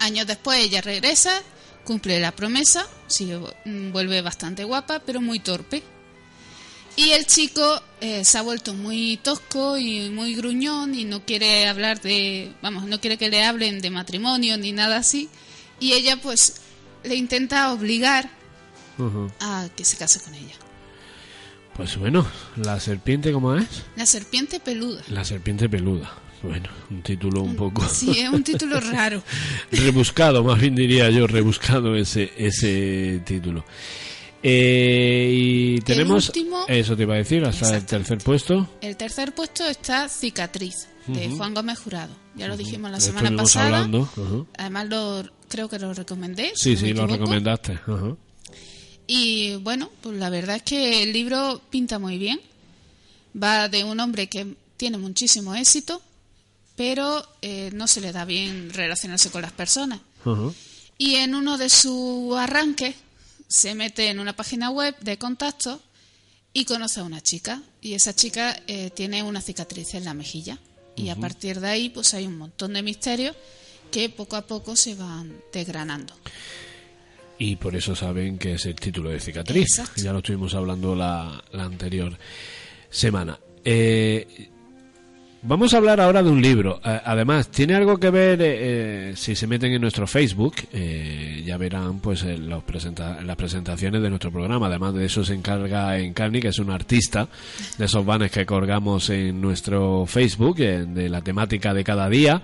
Años 0.00 0.26
después 0.26 0.58
ella 0.58 0.80
regresa, 0.80 1.42
cumple 1.84 2.20
la 2.20 2.32
promesa, 2.32 2.86
sí, 3.06 3.32
mm, 3.64 3.92
vuelve 3.92 4.20
bastante 4.22 4.64
guapa, 4.64 5.00
pero 5.00 5.20
muy 5.20 5.40
torpe. 5.40 5.82
Y 6.96 7.10
el 7.10 7.26
chico 7.26 7.82
eh, 8.00 8.24
se 8.24 8.38
ha 8.38 8.42
vuelto 8.42 8.72
muy 8.72 9.18
tosco 9.22 9.76
y 9.76 10.08
muy 10.10 10.34
gruñón 10.34 10.94
y 10.94 11.04
no 11.04 11.24
quiere 11.24 11.66
hablar 11.68 12.00
de, 12.00 12.52
vamos, 12.62 12.84
no 12.84 13.00
quiere 13.00 13.18
que 13.18 13.28
le 13.28 13.44
hablen 13.44 13.80
de 13.80 13.90
matrimonio 13.90 14.56
ni 14.56 14.72
nada 14.72 14.96
así. 14.96 15.28
Y 15.78 15.92
ella 15.92 16.16
pues 16.22 16.54
le 17.04 17.14
intenta 17.16 17.72
obligar 17.72 18.30
a 19.40 19.68
que 19.76 19.84
se 19.84 19.98
case 19.98 20.20
con 20.20 20.34
ella. 20.34 20.54
Pues 21.76 21.98
bueno, 21.98 22.26
la 22.56 22.80
serpiente, 22.80 23.30
¿cómo 23.32 23.54
es? 23.54 23.66
La 23.96 24.06
serpiente 24.06 24.58
peluda. 24.58 25.02
La 25.08 25.24
serpiente 25.24 25.68
peluda. 25.68 26.10
Bueno, 26.42 26.68
un 26.90 27.02
título 27.02 27.42
un 27.42 27.56
poco 27.56 27.86
Sí, 27.88 28.18
es 28.18 28.28
un 28.30 28.42
título 28.42 28.80
raro. 28.92 29.22
rebuscado, 29.70 30.42
más 30.44 30.58
bien 30.58 30.74
diría 30.74 31.10
yo, 31.10 31.26
rebuscado 31.26 31.94
ese, 31.96 32.32
ese 32.38 33.20
título. 33.26 33.66
Eh, 34.48 35.28
y 35.32 35.80
tenemos, 35.80 36.28
último- 36.28 36.64
eso 36.68 36.96
te 36.96 37.02
iba 37.02 37.14
a 37.14 37.18
decir, 37.18 37.44
hasta 37.44 37.76
el 37.76 37.84
tercer 37.84 38.18
puesto. 38.18 38.68
El 38.80 38.96
tercer 38.96 39.34
puesto 39.34 39.64
está 39.66 40.08
Cicatriz, 40.08 40.86
de. 41.08 41.30
Juan 41.30 41.52
Gómez 41.52 41.80
Jurado. 41.80 42.14
Ya 42.36 42.46
lo 42.46 42.56
dijimos 42.56 42.90
la 42.92 43.00
semana 43.00 43.28
estuvimos 43.28 43.52
pasada. 43.52 43.66
hablando. 43.78 44.00
Ujú. 44.16 44.46
Además, 44.56 44.88
lo, 44.88 45.24
creo 45.48 45.68
que 45.68 45.78
lo 45.80 45.92
recomendé. 45.94 46.52
Sí, 46.54 46.76
sí, 46.76 46.92
lo 46.92 47.06
recomendaste. 47.08 47.78
Y 49.08 49.56
bueno, 49.56 49.90
pues 50.00 50.16
la 50.18 50.30
verdad 50.30 50.56
es 50.56 50.62
que 50.62 51.02
el 51.02 51.12
libro 51.12 51.60
pinta 51.70 51.98
muy 51.98 52.18
bien. 52.18 52.40
Va 53.40 53.68
de 53.68 53.82
un 53.84 53.98
hombre 54.00 54.28
que 54.28 54.54
tiene 54.76 54.96
muchísimo 54.98 55.54
éxito, 55.54 56.00
pero 56.76 57.26
eh, 57.42 57.70
no 57.72 57.86
se 57.86 58.00
le 58.00 58.12
da 58.12 58.24
bien 58.24 58.70
relacionarse 58.72 59.30
con 59.30 59.42
las 59.42 59.52
personas. 59.52 60.00
Y 60.98 61.16
en 61.16 61.34
uno 61.34 61.58
de 61.58 61.68
sus 61.68 62.36
arranques 62.36 62.94
se 63.48 63.74
mete 63.74 64.08
en 64.08 64.20
una 64.20 64.34
página 64.34 64.70
web 64.70 64.96
de 65.00 65.18
contacto 65.18 65.80
y 66.52 66.64
conoce 66.64 67.00
a 67.00 67.04
una 67.04 67.20
chica. 67.20 67.62
Y 67.80 67.94
esa 67.94 68.14
chica 68.14 68.60
eh, 68.66 68.90
tiene 68.90 69.22
una 69.22 69.40
cicatriz 69.40 69.94
en 69.94 70.04
la 70.04 70.14
mejilla. 70.14 70.58
Y 70.96 71.10
a 71.10 71.16
partir 71.16 71.60
de 71.60 71.68
ahí, 71.68 71.90
pues 71.90 72.14
hay 72.14 72.26
un 72.26 72.38
montón 72.38 72.72
de 72.72 72.82
misterios 72.82 73.36
que 73.90 74.08
poco 74.08 74.36
a 74.36 74.46
poco 74.46 74.76
se 74.76 74.94
van 74.94 75.36
desgranando. 75.52 76.14
Y 77.38 77.56
por 77.56 77.76
eso 77.76 77.94
saben 77.94 78.38
que 78.38 78.54
es 78.54 78.64
el 78.64 78.76
título 78.76 79.10
de 79.10 79.20
cicatriz. 79.20 79.78
Exacto. 79.78 80.00
Ya 80.00 80.12
lo 80.12 80.18
estuvimos 80.18 80.54
hablando 80.54 80.94
la, 80.94 81.44
la 81.52 81.64
anterior 81.64 82.18
semana. 82.88 83.38
Eh, 83.62 84.50
Vamos 85.48 85.74
a 85.74 85.76
hablar 85.76 86.00
ahora 86.00 86.24
de 86.24 86.30
un 86.30 86.42
libro. 86.42 86.80
Eh, 86.84 87.00
además, 87.04 87.48
tiene 87.52 87.76
algo 87.76 87.98
que 87.98 88.10
ver, 88.10 88.42
eh, 88.42 89.10
eh, 89.10 89.12
si 89.14 89.36
se 89.36 89.46
meten 89.46 89.72
en 89.72 89.80
nuestro 89.80 90.04
Facebook, 90.08 90.54
ya 91.44 91.56
verán 91.56 92.00
pues 92.00 92.24
los 92.24 92.64
presenta- 92.64 93.18
en 93.20 93.28
las 93.28 93.36
presentaciones 93.36 94.02
de 94.02 94.08
nuestro 94.08 94.32
programa. 94.32 94.66
Además 94.66 94.94
de 94.94 95.04
eso 95.04 95.24
se 95.24 95.34
encarga 95.34 95.96
Encarni, 95.98 96.40
que 96.40 96.48
es 96.48 96.58
un 96.58 96.70
artista 96.70 97.28
de 97.78 97.84
esos 97.84 98.04
banners 98.04 98.32
que 98.32 98.44
colgamos 98.44 99.08
en 99.10 99.40
nuestro 99.40 100.04
Facebook, 100.06 100.56
de 100.56 101.08
la 101.08 101.20
temática 101.22 101.72
de 101.72 101.84
cada 101.84 102.08
día. 102.08 102.42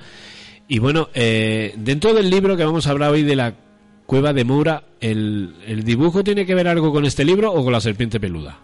Y 0.68 0.78
bueno, 0.78 1.09
dentro 1.12 2.14
del 2.14 2.30
libro 2.30 2.56
que 2.56 2.64
vamos 2.64 2.87
a 2.87 2.90
hablar 2.92 3.11
hoy 3.11 3.25
de 3.25 3.35
la 3.35 3.54
cueva 4.12 4.35
de 4.35 4.45
Moura, 4.45 4.85
el, 5.00 5.54
¿el 5.66 5.85
dibujo 5.85 6.23
tiene 6.23 6.45
que 6.45 6.54
ver 6.54 6.69
algo 6.69 6.92
con 6.92 7.07
este 7.07 7.25
libro 7.25 7.50
o 7.50 7.64
con 7.64 7.73
la 7.73 7.81
serpiente 7.81 8.21
peluda? 8.21 8.59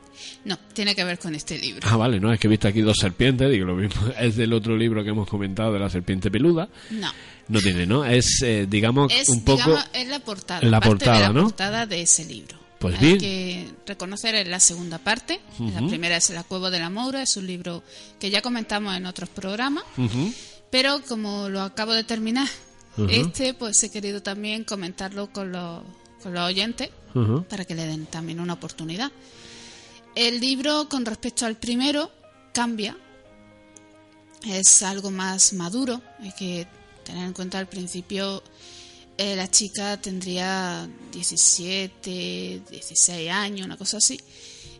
No, 0.44 0.58
tiene 0.74 0.94
que 0.94 1.02
ver 1.04 1.18
con 1.18 1.34
este 1.34 1.58
libro. 1.58 1.88
Ah, 1.90 1.96
vale, 1.96 2.20
no, 2.20 2.30
es 2.30 2.38
que 2.38 2.48
he 2.48 2.50
visto 2.50 2.68
aquí 2.68 2.82
dos 2.82 2.98
serpientes, 3.00 3.50
digo 3.50 3.64
lo 3.64 3.74
mismo, 3.74 4.08
es 4.20 4.36
del 4.36 4.52
otro 4.52 4.76
libro 4.76 5.02
que 5.02 5.08
hemos 5.08 5.26
comentado 5.26 5.72
de 5.72 5.78
la 5.78 5.88
serpiente 5.88 6.30
peluda. 6.30 6.68
No. 6.90 7.10
No 7.48 7.60
tiene, 7.62 7.86
¿no? 7.86 8.04
Es, 8.04 8.42
eh, 8.42 8.66
digamos, 8.68 9.10
Es, 9.10 9.30
un 9.30 9.42
poco... 9.42 9.56
digamos, 9.56 9.88
es 9.94 10.08
la 10.08 10.18
portada. 10.20 10.60
la 10.60 10.80
parte 10.80 10.88
portada, 10.90 11.16
de 11.16 11.22
la 11.22 11.32
¿no? 11.32 11.42
portada 11.44 11.86
de 11.86 12.02
ese 12.02 12.26
libro. 12.26 12.58
Pues 12.78 12.96
Hay 12.96 13.06
bien. 13.06 13.18
que 13.18 13.68
reconocer 13.86 14.34
en 14.34 14.50
la 14.50 14.60
segunda 14.60 14.98
parte. 14.98 15.40
La 15.72 15.80
primera 15.88 16.18
es 16.18 16.28
La 16.28 16.42
Cueva 16.44 16.68
de 16.68 16.78
la 16.78 16.90
Moura, 16.90 17.22
es 17.22 17.38
un 17.38 17.46
libro 17.46 17.82
que 18.20 18.28
ya 18.28 18.42
comentamos 18.42 18.94
en 18.94 19.06
otros 19.06 19.30
programas. 19.30 19.84
Pero 20.70 21.00
como 21.08 21.48
lo 21.48 21.62
acabo 21.62 21.94
de 21.94 22.04
terminar, 22.04 22.46
Este 23.08 23.54
pues 23.54 23.82
he 23.82 23.90
querido 23.90 24.22
también 24.22 24.64
comentarlo 24.64 25.32
con 25.32 25.52
los, 25.52 25.82
con 26.22 26.34
los 26.34 26.42
oyentes 26.42 26.90
para 27.48 27.64
que 27.64 27.74
le 27.74 27.86
den 27.86 28.06
también 28.06 28.40
una 28.40 28.54
oportunidad. 28.54 29.10
El 30.14 30.40
libro 30.40 30.88
con 30.88 31.04
respecto 31.04 31.46
al 31.46 31.56
primero 31.56 32.10
cambia, 32.52 32.96
es 34.44 34.82
algo 34.82 35.10
más 35.10 35.52
maduro, 35.52 36.00
hay 36.20 36.32
que 36.32 36.66
tener 37.04 37.24
en 37.24 37.32
cuenta 37.32 37.58
al 37.58 37.68
principio 37.68 38.42
eh, 39.16 39.34
la 39.34 39.50
chica 39.50 40.00
tendría 40.00 40.88
17, 41.12 42.62
16 42.70 43.30
años, 43.30 43.66
una 43.66 43.76
cosa 43.76 43.96
así, 43.96 44.20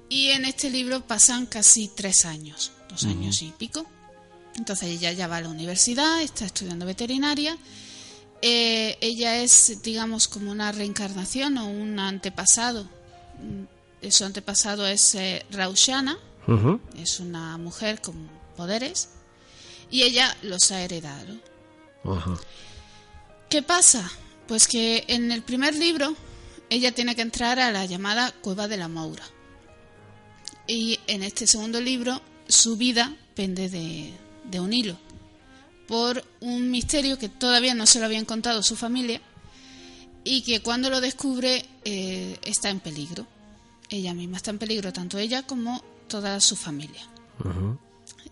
y 0.08 0.28
en 0.28 0.44
este 0.44 0.70
libro 0.70 1.04
pasan 1.04 1.46
casi 1.46 1.88
tres 1.88 2.25
años, 2.25 2.70
dos 2.88 3.04
años 3.04 3.42
y 3.42 3.50
pico. 3.50 3.84
Entonces 4.54 4.90
ella 4.90 5.12
ya 5.12 5.26
va 5.26 5.38
a 5.38 5.40
la 5.40 5.48
universidad, 5.48 6.22
está 6.22 6.44
estudiando 6.44 6.87
veterinaria. 6.87 7.56
Eh, 8.42 8.97
ella 9.00 9.42
es, 9.42 9.83
digamos, 9.83 10.28
como 10.28 10.50
una 10.50 10.71
reencarnación 10.73 11.59
o 11.59 11.66
un 11.68 11.99
antepasado. 11.99 12.85
Mm, 13.40 14.09
Su 14.11 14.25
antepasado 14.25 14.87
es 14.87 15.14
eh, 15.16 15.45
Raushana, 15.50 16.16
es 16.97 17.18
una 17.21 17.59
mujer 17.59 18.00
con 18.00 18.28
poderes, 18.57 19.09
y 19.90 20.02
ella 20.02 20.37
los 20.42 20.71
ha 20.71 20.80
heredado. 20.83 21.35
¿Qué 23.50 23.62
pasa? 23.62 24.09
Pues 24.47 24.66
que 24.68 25.04
en 25.09 25.33
el 25.33 25.42
primer 25.42 25.75
libro 25.75 26.14
ella 26.71 26.92
tiene 26.92 27.16
que 27.16 27.23
entrar 27.23 27.59
a 27.59 27.73
la 27.73 27.85
llamada 27.87 28.33
Cueva 28.40 28.68
de 28.68 28.76
la 28.76 28.88
Moura. 28.88 29.25
Y 30.66 31.00
en 31.07 31.23
este 31.23 31.47
segundo 31.47 31.80
libro 31.80 32.21
su 32.47 32.76
vida 32.76 33.14
pende 33.35 33.68
de, 33.68 34.12
de 34.45 34.61
un 34.61 34.73
hilo. 34.73 34.97
Por 35.88 36.25
un 36.40 36.71
misterio 36.71 37.18
que 37.18 37.28
todavía 37.28 37.75
no 37.75 37.87
se 37.87 37.99
lo 37.99 38.04
habían 38.04 38.26
contado 38.26 38.62
su 38.62 38.76
familia 38.76 39.21
y 40.23 40.42
que 40.42 40.61
cuando 40.61 40.90
lo 40.90 41.00
descubre 41.00 41.64
eh, 41.85 42.38
está 42.45 42.68
en 42.68 42.80
peligro. 42.80 43.26
Ella 43.88 44.12
misma 44.12 44.37
está 44.37 44.50
en 44.50 44.59
peligro, 44.59 44.92
tanto 44.92 45.18
ella 45.18 45.42
como 45.42 45.83
toda 46.07 46.40
su 46.40 46.54
familia. 46.54 47.00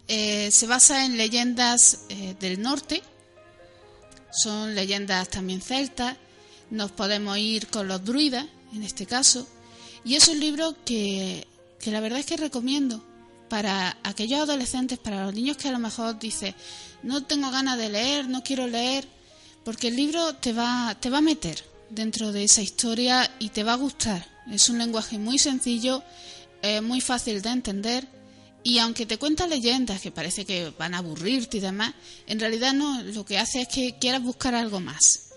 Eh, 0.08 0.50
se 0.52 0.66
basa 0.66 1.06
en 1.06 1.16
leyendas 1.16 2.04
eh, 2.10 2.36
del 2.38 2.60
norte, 2.60 3.02
son 4.30 4.74
leyendas 4.74 5.28
también 5.30 5.62
celtas, 5.62 6.16
nos 6.70 6.90
podemos 6.92 7.38
ir 7.38 7.68
con 7.68 7.88
los 7.88 8.04
druidas, 8.04 8.46
en 8.74 8.82
este 8.82 9.06
caso, 9.06 9.46
y 10.04 10.16
es 10.16 10.28
un 10.28 10.38
libro 10.38 10.76
que, 10.84 11.46
que 11.80 11.90
la 11.90 12.00
verdad 12.00 12.18
es 12.18 12.26
que 12.26 12.36
recomiendo 12.36 13.02
para 13.48 13.96
aquellos 14.02 14.40
adolescentes, 14.40 14.98
para 14.98 15.24
los 15.24 15.34
niños 15.34 15.56
que 15.56 15.68
a 15.68 15.72
lo 15.72 15.78
mejor 15.78 16.18
dicen, 16.18 16.54
no 17.02 17.24
tengo 17.24 17.50
ganas 17.50 17.78
de 17.78 17.88
leer, 17.88 18.28
no 18.28 18.42
quiero 18.42 18.66
leer, 18.66 19.06
porque 19.64 19.88
el 19.88 19.96
libro 19.96 20.34
te 20.34 20.52
va, 20.52 20.96
te 21.00 21.10
va 21.10 21.18
a 21.18 21.22
meter 21.22 21.64
dentro 21.90 22.32
de 22.32 22.44
esa 22.44 22.62
historia 22.62 23.30
y 23.38 23.50
te 23.50 23.64
va 23.64 23.74
a 23.74 23.76
gustar. 23.76 24.26
Es 24.50 24.68
un 24.68 24.78
lenguaje 24.78 25.18
muy 25.18 25.38
sencillo, 25.38 26.02
eh, 26.62 26.80
muy 26.80 27.00
fácil 27.00 27.42
de 27.42 27.50
entender 27.50 28.08
y 28.66 28.80
aunque 28.80 29.06
te 29.06 29.16
cuenta 29.16 29.46
leyendas 29.46 30.00
que 30.00 30.10
parece 30.10 30.44
que 30.44 30.72
van 30.76 30.94
a 30.94 30.98
aburrirte 30.98 31.58
y 31.58 31.60
demás, 31.60 31.94
en 32.26 32.40
realidad 32.40 32.72
no, 32.74 33.00
lo 33.00 33.24
que 33.24 33.38
hace 33.38 33.60
es 33.60 33.68
que 33.68 33.94
quieras 34.00 34.24
buscar 34.24 34.56
algo 34.56 34.80
más. 34.80 35.30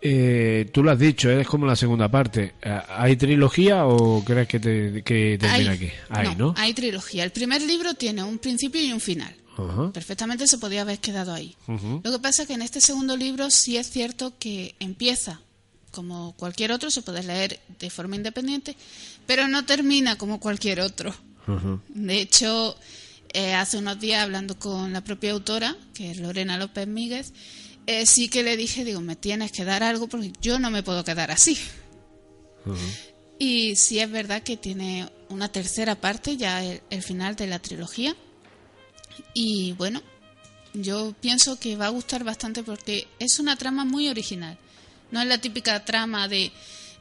Eh, 0.00 0.70
tú 0.72 0.82
lo 0.82 0.90
has 0.92 0.98
dicho, 0.98 1.30
es 1.30 1.46
como 1.46 1.66
la 1.66 1.74
segunda 1.76 2.08
parte. 2.08 2.54
Eh, 2.62 2.80
¿Hay 2.88 3.16
trilogía 3.16 3.86
o 3.86 4.22
crees 4.24 4.46
que, 4.46 4.60
te, 4.60 5.02
que 5.02 5.36
termina 5.40 5.70
Hay- 5.72 5.76
aquí? 5.76 5.90
Hay, 6.10 6.36
¿no? 6.36 6.54
Hay 6.56 6.72
trilogía. 6.74 7.24
El 7.24 7.30
primer 7.32 7.62
libro 7.62 7.94
tiene 7.94 8.22
un 8.22 8.38
principio 8.38 8.80
y 8.82 8.92
un 8.92 9.00
final. 9.00 9.34
Perfectamente 9.92 10.46
se 10.46 10.58
podía 10.58 10.82
haber 10.82 11.00
quedado 11.00 11.34
ahí. 11.34 11.56
Ujú. 11.66 12.00
Lo 12.04 12.12
que 12.12 12.18
pasa 12.20 12.42
es 12.42 12.48
que 12.48 12.54
en 12.54 12.62
este 12.62 12.80
segundo 12.80 13.16
libro 13.16 13.50
sí 13.50 13.76
es 13.76 13.90
cierto 13.90 14.34
que 14.38 14.76
empieza 14.78 15.40
como 15.90 16.32
cualquier 16.36 16.70
otro, 16.70 16.92
se 16.92 17.02
puede 17.02 17.24
leer 17.24 17.58
de 17.80 17.90
forma 17.90 18.14
independiente, 18.14 18.76
pero 19.26 19.48
no 19.48 19.64
termina 19.64 20.16
como 20.16 20.38
cualquier 20.38 20.80
otro. 20.80 21.12
De 21.88 22.20
hecho, 22.20 22.76
eh, 23.32 23.54
hace 23.54 23.78
unos 23.78 23.98
días 23.98 24.22
hablando 24.22 24.56
con 24.58 24.92
la 24.92 25.02
propia 25.02 25.32
autora, 25.32 25.74
que 25.94 26.10
es 26.12 26.18
Lorena 26.18 26.56
López 26.58 26.86
Míguez, 26.86 27.32
eh, 27.88 28.04
sí 28.04 28.28
que 28.28 28.42
le 28.42 28.58
dije, 28.58 28.84
digo, 28.84 29.00
me 29.00 29.16
tienes 29.16 29.50
que 29.50 29.64
dar 29.64 29.82
algo 29.82 30.08
porque 30.08 30.30
yo 30.42 30.58
no 30.58 30.70
me 30.70 30.82
puedo 30.82 31.04
quedar 31.04 31.30
así. 31.30 31.58
Y 33.38 33.76
sí 33.76 33.98
es 33.98 34.10
verdad 34.10 34.42
que 34.42 34.58
tiene 34.58 35.08
una 35.30 35.50
tercera 35.50 35.94
parte, 35.94 36.36
ya 36.36 36.62
el, 36.62 36.82
el 36.90 37.02
final 37.02 37.34
de 37.34 37.46
la 37.46 37.60
trilogía. 37.60 38.14
Y 39.32 39.72
bueno, 39.72 40.02
yo 40.74 41.14
pienso 41.22 41.58
que 41.58 41.76
va 41.76 41.86
a 41.86 41.88
gustar 41.88 42.24
bastante 42.24 42.62
porque 42.62 43.08
es 43.18 43.38
una 43.38 43.56
trama 43.56 43.86
muy 43.86 44.08
original. 44.08 44.58
No 45.10 45.22
es 45.22 45.26
la 45.26 45.38
típica 45.38 45.82
trama 45.82 46.28
de 46.28 46.52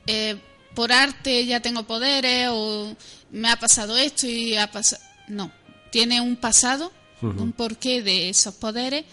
eh, 0.06 0.38
por 0.74 0.94
arte 0.94 1.46
ya 1.46 1.60
tengo 1.60 1.84
poderes 1.84 2.48
o 2.50 2.96
me 3.32 3.50
ha 3.50 3.60
pasado 3.60 3.98
esto 3.98 4.25
y 4.25 4.56
ha 4.56 4.72
pasado. 4.72 5.03
No, 5.27 5.51
tiene 5.91 6.22
un 6.22 6.38
pasado, 6.38 6.94
un 7.22 7.51
porqué 7.51 8.01
de 8.01 8.29
esos 8.29 8.56
poderes 8.56 9.03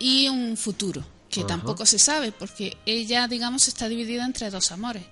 y 0.00 0.26
un 0.26 0.56
futuro 0.56 1.11
que 1.32 1.44
tampoco 1.44 1.86
se 1.86 1.98
sabe 1.98 2.30
porque 2.30 2.76
ella, 2.84 3.26
digamos, 3.26 3.66
está 3.66 3.88
dividida 3.88 4.24
entre 4.24 4.50
dos 4.50 4.70
amores. 4.70 5.02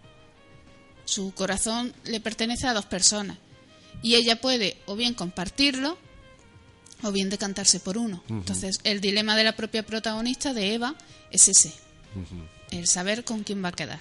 Su 1.07 1.33
corazón 1.33 1.95
le 2.05 2.21
pertenece 2.21 2.67
a 2.69 2.75
dos 2.75 2.85
personas 2.85 3.39
y 4.03 4.17
ella 4.17 4.39
puede 4.39 4.77
o 4.85 4.95
bien 4.97 5.15
compartirlo 5.15 5.99
o 7.03 7.11
bien 7.11 7.31
decantarse 7.31 7.81
por 7.81 7.97
uno. 7.97 8.23
Entonces, 8.29 8.81
el 8.85 9.01
dilema 9.01 9.35
de 9.35 9.45
la 9.45 9.57
propia 9.57 9.85
protagonista, 9.85 10.53
de 10.53 10.75
Eva, 10.75 10.95
es 11.31 11.49
ese. 11.49 11.73
El 12.71 12.87
saber 12.87 13.25
con 13.25 13.43
quién 13.43 13.65
va 13.65 13.69
a 13.69 13.73
quedar. 13.73 14.01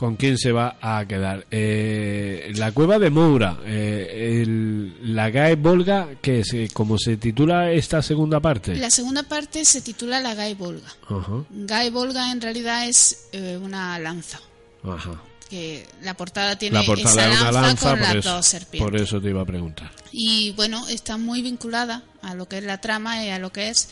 ¿Con 0.00 0.16
quién 0.16 0.38
se 0.38 0.50
va 0.50 0.78
a 0.80 1.04
quedar? 1.06 1.44
Eh, 1.50 2.52
la 2.54 2.72
cueva 2.72 2.98
de 2.98 3.10
Moura, 3.10 3.58
eh, 3.66 4.40
el- 4.42 5.14
la 5.14 5.28
Gae 5.28 5.56
Volga, 5.56 6.08
que 6.22 6.40
es, 6.40 6.72
como 6.72 6.96
se 6.96 7.18
titula 7.18 7.70
esta 7.70 8.00
segunda 8.00 8.40
parte. 8.40 8.76
La 8.76 8.88
segunda 8.90 9.22
parte 9.24 9.62
se 9.66 9.82
titula 9.82 10.18
La 10.20 10.34
Gai 10.34 10.54
Volga. 10.54 10.88
Ajá, 11.06 11.44
Gai 11.50 11.90
Volga 11.90 12.32
en 12.32 12.40
realidad 12.40 12.88
es 12.88 13.28
eh, 13.32 13.58
una 13.62 13.98
lanza. 13.98 14.40
ajá. 14.82 15.20
Que 15.50 15.86
la 16.02 16.16
portada 16.16 16.56
tiene 16.56 16.78
La 16.78 16.84
portada 16.86 17.10
esa 17.10 17.28
es 17.34 17.40
una 17.42 17.52
lanza, 17.52 17.60
lanza, 17.60 17.90
con 17.90 18.00
las 18.00 18.14
eso, 18.14 18.32
dos 18.36 18.46
serpientes. 18.46 18.80
por 18.90 18.98
eso 18.98 19.20
te 19.20 19.28
iba 19.28 19.42
a 19.42 19.44
preguntar. 19.44 19.90
Y 20.12 20.52
bueno, 20.52 20.88
está 20.88 21.18
muy 21.18 21.42
vinculada 21.42 22.04
a 22.22 22.34
lo 22.34 22.48
que 22.48 22.56
es 22.56 22.64
la 22.64 22.80
trama 22.80 23.22
y 23.22 23.28
a 23.28 23.38
lo 23.38 23.52
que 23.52 23.68
es 23.68 23.88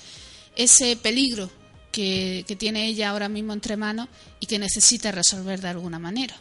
ese 0.57 0.97
peligro 0.97 1.51
que, 1.91 2.45
que 2.47 2.57
tiene 2.57 2.87
ella 2.87 3.11
ahora 3.11 3.29
mismo 3.29 3.53
entre 3.53 3.77
manos 3.77 4.09
y 4.41 4.47
que 4.47 4.59
necesita 4.59 5.13
resolver 5.13 5.61
de 5.61 5.69
alguna 5.69 5.99
manera. 5.99 6.35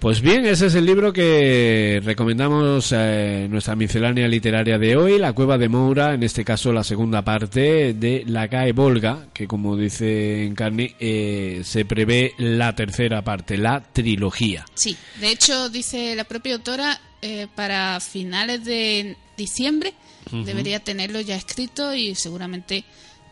Pues 0.00 0.22
bien, 0.22 0.46
ese 0.46 0.68
es 0.68 0.74
el 0.76 0.86
libro 0.86 1.12
que 1.12 2.00
recomendamos 2.02 2.90
eh, 2.96 3.46
nuestra 3.50 3.76
miscelánea 3.76 4.26
literaria 4.28 4.78
de 4.78 4.96
hoy, 4.96 5.18
La 5.18 5.34
Cueva 5.34 5.58
de 5.58 5.68
Moura, 5.68 6.14
en 6.14 6.22
este 6.22 6.42
caso 6.42 6.72
la 6.72 6.82
segunda 6.84 7.22
parte 7.22 7.92
de 7.92 8.24
La 8.26 8.46
Gae 8.46 8.72
Volga, 8.72 9.26
que 9.34 9.46
como 9.46 9.76
dice 9.76 10.46
Encarni, 10.46 10.94
eh, 10.98 11.60
se 11.64 11.84
prevé 11.84 12.32
la 12.38 12.74
tercera 12.74 13.22
parte, 13.22 13.58
la 13.58 13.82
trilogía. 13.92 14.64
Sí, 14.72 14.96
de 15.20 15.32
hecho, 15.32 15.68
dice 15.68 16.14
la 16.14 16.24
propia 16.24 16.54
autora, 16.54 16.98
eh, 17.20 17.46
para 17.54 18.00
finales 18.00 18.64
de 18.64 19.18
diciembre 19.36 19.92
debería 20.32 20.80
tenerlo 20.80 21.20
ya 21.20 21.36
escrito 21.36 21.92
y 21.94 22.14
seguramente 22.14 22.84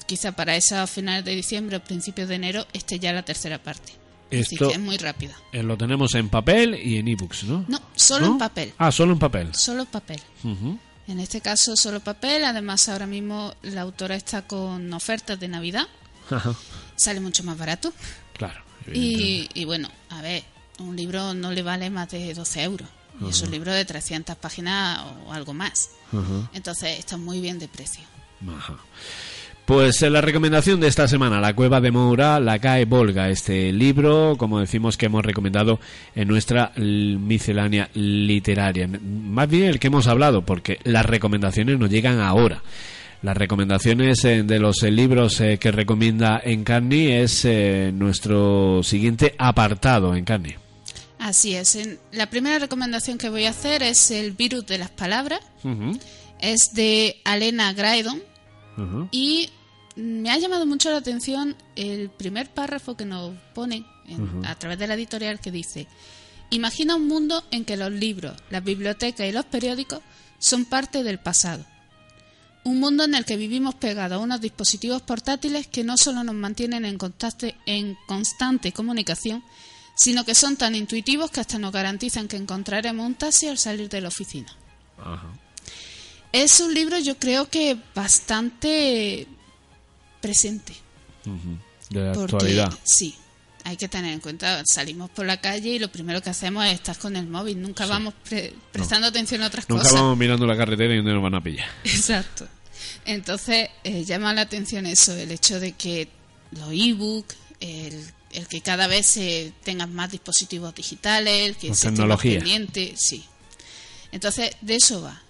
quizá 0.08 0.32
para 0.32 0.56
esos 0.56 0.90
finales 0.90 1.24
de 1.24 1.36
diciembre 1.36 1.76
o 1.76 1.84
principios 1.84 2.28
de 2.28 2.34
enero 2.34 2.66
esté 2.72 2.98
ya 2.98 3.12
la 3.12 3.22
tercera 3.22 3.62
parte. 3.62 3.92
Así 4.30 4.54
Esto 4.54 4.68
que 4.68 4.74
es 4.74 4.80
muy 4.80 4.96
rápida. 4.98 5.34
eh, 5.52 5.62
lo 5.62 5.76
tenemos 5.78 6.14
en 6.14 6.28
papel 6.28 6.74
y 6.74 6.96
en 6.98 7.06
ebooks, 7.08 7.44
¿no? 7.44 7.64
No, 7.68 7.80
solo 7.94 8.26
¿No? 8.26 8.32
en 8.32 8.38
papel. 8.38 8.74
Ah, 8.78 8.90
solo 8.90 9.12
en 9.12 9.18
papel. 9.18 9.54
Solo 9.54 9.82
en 9.82 9.86
papel. 9.86 10.20
En 11.06 11.20
este 11.20 11.40
caso 11.40 11.76
solo 11.76 12.00
papel, 12.00 12.44
además 12.44 12.88
ahora 12.88 13.06
mismo 13.06 13.54
la 13.62 13.82
autora 13.82 14.16
está 14.16 14.42
con 14.46 14.92
ofertas 14.92 15.38
de 15.38 15.48
Navidad. 15.48 15.86
Sale 16.96 17.20
mucho 17.20 17.44
más 17.44 17.56
barato. 17.56 17.92
Claro. 18.34 18.60
Y, 18.92 19.48
y, 19.54 19.64
bueno, 19.64 19.90
a 20.10 20.20
ver, 20.22 20.42
un 20.78 20.96
libro 20.96 21.32
no 21.34 21.50
le 21.52 21.62
vale 21.62 21.88
más 21.90 22.10
de 22.10 22.32
12 22.34 22.62
euros. 22.62 22.88
Y 23.20 23.30
es 23.30 23.40
un 23.42 23.50
libro 23.50 23.72
de 23.72 23.84
300 23.84 24.36
páginas 24.36 25.00
o 25.26 25.32
algo 25.32 25.54
más. 25.54 25.90
Entonces 26.52 26.98
está 26.98 27.16
muy 27.16 27.40
bien 27.40 27.58
de 27.58 27.68
precio. 27.68 28.02
Pues 29.68 30.00
la 30.00 30.22
recomendación 30.22 30.80
de 30.80 30.88
esta 30.88 31.06
semana, 31.08 31.42
La 31.42 31.54
Cueva 31.54 31.82
de 31.82 31.90
Moura, 31.90 32.40
La 32.40 32.58
Cae 32.58 32.86
Volga, 32.86 33.28
este 33.28 33.70
libro, 33.70 34.36
como 34.38 34.60
decimos 34.60 34.96
que 34.96 35.04
hemos 35.04 35.22
recomendado 35.22 35.78
en 36.14 36.26
nuestra 36.26 36.72
miscelánea 36.74 37.90
literaria. 37.92 38.88
Más 38.88 39.46
bien 39.46 39.64
el 39.64 39.78
que 39.78 39.88
hemos 39.88 40.06
hablado, 40.06 40.40
porque 40.40 40.78
las 40.84 41.04
recomendaciones 41.04 41.78
nos 41.78 41.90
llegan 41.90 42.18
ahora. 42.18 42.62
Las 43.20 43.36
recomendaciones 43.36 44.24
eh, 44.24 44.42
de 44.42 44.58
los 44.58 44.82
eh, 44.82 44.90
libros 44.90 45.38
eh, 45.42 45.58
que 45.58 45.70
recomienda 45.70 46.40
Encarni 46.42 47.08
es 47.08 47.46
nuestro 47.92 48.82
siguiente 48.82 49.34
apartado, 49.36 50.16
Encarni. 50.16 50.54
Así 51.18 51.54
es. 51.54 51.78
La 52.10 52.30
primera 52.30 52.58
recomendación 52.58 53.18
que 53.18 53.28
voy 53.28 53.44
a 53.44 53.50
hacer 53.50 53.82
es 53.82 54.10
El 54.12 54.32
virus 54.32 54.64
de 54.64 54.78
las 54.78 54.88
palabras. 54.88 55.40
Es 56.40 56.70
de 56.72 57.20
Alena 57.26 57.74
Graydon. 57.74 58.22
Y 59.10 59.50
me 59.98 60.30
ha 60.30 60.38
llamado 60.38 60.64
mucho 60.64 60.90
la 60.90 60.98
atención 60.98 61.56
el 61.74 62.08
primer 62.08 62.48
párrafo 62.48 62.96
que 62.96 63.04
nos 63.04 63.34
pone 63.52 63.84
a 64.44 64.54
través 64.54 64.78
de 64.78 64.86
la 64.86 64.94
editorial 64.94 65.40
que 65.40 65.50
dice, 65.50 65.88
imagina 66.50 66.94
un 66.94 67.08
mundo 67.08 67.42
en 67.50 67.64
que 67.64 67.76
los 67.76 67.90
libros, 67.90 68.40
las 68.50 68.62
bibliotecas 68.62 69.28
y 69.28 69.32
los 69.32 69.44
periódicos 69.44 70.00
son 70.38 70.64
parte 70.64 71.02
del 71.02 71.18
pasado. 71.18 71.66
Un 72.64 72.78
mundo 72.78 73.04
en 73.04 73.14
el 73.14 73.24
que 73.24 73.36
vivimos 73.36 73.74
pegados 73.74 74.20
a 74.20 74.22
unos 74.22 74.40
dispositivos 74.40 75.02
portátiles 75.02 75.66
que 75.66 75.82
no 75.82 75.96
solo 75.96 76.22
nos 76.22 76.34
mantienen 76.34 76.84
en, 76.84 76.98
en 77.66 77.98
constante 78.06 78.72
comunicación, 78.72 79.42
sino 79.96 80.24
que 80.24 80.36
son 80.36 80.56
tan 80.56 80.76
intuitivos 80.76 81.32
que 81.32 81.40
hasta 81.40 81.58
nos 81.58 81.72
garantizan 81.72 82.28
que 82.28 82.36
encontraremos 82.36 83.04
un 83.04 83.16
taxi 83.16 83.48
al 83.48 83.58
salir 83.58 83.88
de 83.88 84.00
la 84.00 84.08
oficina. 84.08 84.48
Es 86.30 86.60
un 86.60 86.72
libro 86.72 87.00
yo 87.00 87.18
creo 87.18 87.48
que 87.48 87.76
bastante 87.94 89.26
presente. 90.20 90.74
De 91.90 92.00
la 92.00 92.12
actualidad. 92.12 92.72
Sí, 92.84 93.14
hay 93.64 93.76
que 93.76 93.88
tener 93.88 94.12
en 94.12 94.20
cuenta, 94.20 94.62
salimos 94.66 95.10
por 95.10 95.26
la 95.26 95.40
calle 95.40 95.70
y 95.70 95.78
lo 95.78 95.88
primero 95.88 96.22
que 96.22 96.30
hacemos 96.30 96.64
es 96.66 96.74
estar 96.74 96.96
con 96.98 97.16
el 97.16 97.26
móvil, 97.26 97.60
nunca 97.60 97.86
vamos 97.86 98.14
prestando 98.72 99.08
atención 99.08 99.42
a 99.42 99.48
otras 99.48 99.66
cosas. 99.66 99.84
Nunca 99.84 100.02
vamos 100.02 100.18
mirando 100.18 100.46
la 100.46 100.56
carretera 100.56 100.94
y 100.94 100.98
donde 100.98 101.12
nos 101.12 101.22
van 101.22 101.34
a 101.34 101.42
pillar. 101.42 101.68
Exacto. 101.84 102.46
Entonces, 103.04 103.68
eh, 103.84 104.04
llama 104.04 104.32
la 104.34 104.42
atención 104.42 104.86
eso, 104.86 105.14
el 105.14 105.30
hecho 105.30 105.60
de 105.60 105.72
que 105.72 106.08
los 106.52 106.72
e-books, 106.72 107.36
el 107.60 108.12
el 108.32 108.46
que 108.46 108.60
cada 108.60 108.86
vez 108.86 109.06
se 109.06 109.52
tengan 109.64 109.94
más 109.94 110.10
dispositivos 110.10 110.74
digitales, 110.74 111.48
el 111.48 111.56
que 111.56 111.74
se 111.74 111.88
tecnología. 111.88 112.38
pendiente, 112.38 112.94
sí. 112.96 113.24
Entonces, 114.12 114.50
de 114.60 114.76
eso 114.76 115.02
va. 115.02 115.22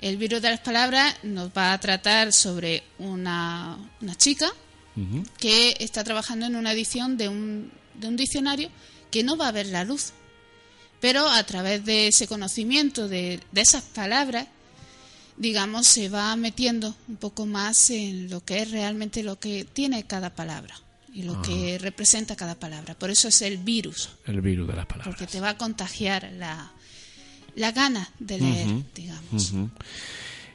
El 0.00 0.16
virus 0.18 0.42
de 0.42 0.50
las 0.50 0.60
palabras 0.60 1.14
nos 1.22 1.50
va 1.50 1.72
a 1.72 1.80
tratar 1.80 2.32
sobre 2.32 2.82
una, 2.98 3.78
una 4.00 4.14
chica 4.14 4.52
que 5.38 5.76
está 5.80 6.04
trabajando 6.04 6.46
en 6.46 6.56
una 6.56 6.72
edición 6.72 7.18
de 7.18 7.28
un, 7.28 7.70
de 7.94 8.08
un 8.08 8.16
diccionario 8.16 8.70
que 9.10 9.22
no 9.22 9.36
va 9.36 9.48
a 9.48 9.52
ver 9.52 9.66
la 9.66 9.84
luz. 9.84 10.12
Pero 11.00 11.28
a 11.28 11.42
través 11.44 11.84
de 11.84 12.08
ese 12.08 12.26
conocimiento 12.26 13.06
de, 13.06 13.40
de 13.52 13.60
esas 13.60 13.82
palabras, 13.82 14.46
digamos, 15.36 15.86
se 15.86 16.08
va 16.08 16.34
metiendo 16.36 16.94
un 17.08 17.16
poco 17.16 17.44
más 17.44 17.90
en 17.90 18.30
lo 18.30 18.42
que 18.44 18.62
es 18.62 18.70
realmente 18.70 19.22
lo 19.22 19.38
que 19.38 19.64
tiene 19.64 20.04
cada 20.04 20.34
palabra 20.34 20.80
y 21.12 21.22
lo 21.22 21.40
que 21.40 21.78
representa 21.78 22.36
cada 22.36 22.54
palabra. 22.54 22.94
Por 22.94 23.10
eso 23.10 23.28
es 23.28 23.40
el 23.42 23.58
virus. 23.58 24.10
El 24.26 24.40
virus 24.40 24.68
de 24.68 24.76
las 24.76 24.86
palabras. 24.86 25.14
Porque 25.16 25.30
te 25.30 25.40
va 25.40 25.50
a 25.50 25.58
contagiar 25.58 26.30
la, 26.34 26.72
la 27.56 27.72
gana 27.72 28.08
de 28.18 28.38
leer, 28.38 28.68
digamos. 28.94 29.52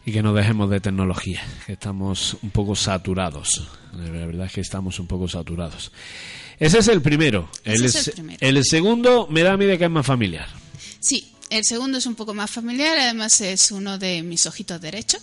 Y 0.06 0.12
que 0.12 0.24
no 0.24 0.34
dejemos 0.34 0.70
de 0.70 0.80
tecnología, 0.80 1.42
que 1.66 1.74
estamos 1.74 2.38
un 2.42 2.50
poco 2.50 2.76
saturados. 2.76 3.68
La 3.94 4.10
verdad 4.10 4.46
es 4.48 4.54
que 4.54 4.62
estamos 4.62 5.00
un 5.00 5.08
poco 5.08 5.28
saturados. 5.28 5.92
Ese 6.58 6.80
es 6.80 6.88
el 6.88 7.02
primero. 7.02 7.50
el, 7.64 7.84
es 7.86 8.08
el, 8.08 8.14
primero. 8.14 8.38
el 8.40 8.64
segundo 8.64 9.28
me 9.30 9.42
da 9.42 9.54
a 9.54 9.58
mí 9.58 9.66
de 9.66 9.78
que 9.78 9.86
es 9.86 9.92
más 9.92 10.06
familiar. 10.06 10.48
Sí, 11.00 11.32
el 11.50 11.66
segundo 11.66 11.98
es 11.98 12.06
un 12.06 12.16
poco 12.16 12.34
más 12.34 12.50
familiar, 12.50 12.98
además 12.98 13.42
es 13.42 13.72
uno 13.72 13.98
de 13.98 14.24
mis 14.24 14.46
ojitos 14.46 14.80
derechos. 14.80 15.22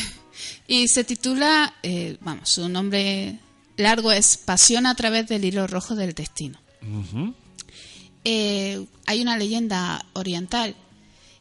y 0.68 0.88
se 0.88 1.04
titula, 1.04 1.74
eh, 1.82 2.16
vamos, 2.20 2.48
su 2.48 2.68
nombre 2.68 3.38
largo 3.76 4.12
es 4.12 4.36
Pasión 4.36 4.86
a 4.86 4.94
través 4.94 5.26
del 5.26 5.44
hilo 5.44 5.66
rojo 5.66 5.96
del 5.96 6.14
destino. 6.14 6.58
Eh, 8.24 8.84
hay 9.06 9.22
una 9.22 9.36
leyenda 9.38 10.04
oriental 10.12 10.76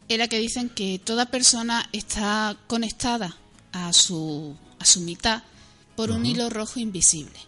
en 0.10 0.20
la 0.20 0.28
que 0.28 0.40
dicen 0.40 0.70
que 0.70 1.00
toda 1.00 1.28
persona 1.28 1.90
está 1.92 2.58
conectada 2.68 3.38
a 3.72 3.94
su, 3.94 4.56
a 4.80 4.86
su 4.86 5.02
mitad 5.02 5.44
por 5.96 6.12
un 6.12 6.26
hilo 6.26 6.50
rojo 6.50 6.80
invisible. 6.80 7.40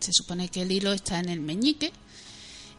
Se 0.00 0.12
supone 0.12 0.48
que 0.48 0.62
el 0.62 0.72
hilo 0.72 0.92
está 0.92 1.18
en 1.18 1.28
el 1.28 1.40
meñique 1.40 1.92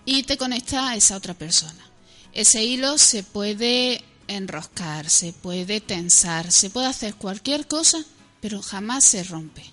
y 0.05 0.23
te 0.23 0.37
conecta 0.37 0.89
a 0.89 0.95
esa 0.95 1.17
otra 1.17 1.33
persona. 1.33 1.85
Ese 2.33 2.63
hilo 2.63 2.97
se 2.97 3.23
puede 3.23 4.03
enroscar, 4.27 5.09
se 5.09 5.33
puede 5.33 5.81
tensar, 5.81 6.51
se 6.51 6.69
puede 6.69 6.87
hacer 6.87 7.15
cualquier 7.15 7.67
cosa, 7.67 7.97
pero 8.39 8.61
jamás 8.61 9.03
se 9.03 9.23
rompe 9.23 9.63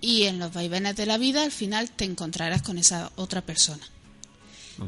y 0.00 0.24
en 0.24 0.38
los 0.38 0.52
vaivenes 0.52 0.96
de 0.96 1.06
la 1.06 1.18
vida 1.18 1.42
al 1.42 1.52
final 1.52 1.90
te 1.90 2.04
encontrarás 2.04 2.62
con 2.62 2.78
esa 2.78 3.10
otra 3.16 3.42
persona. 3.42 3.84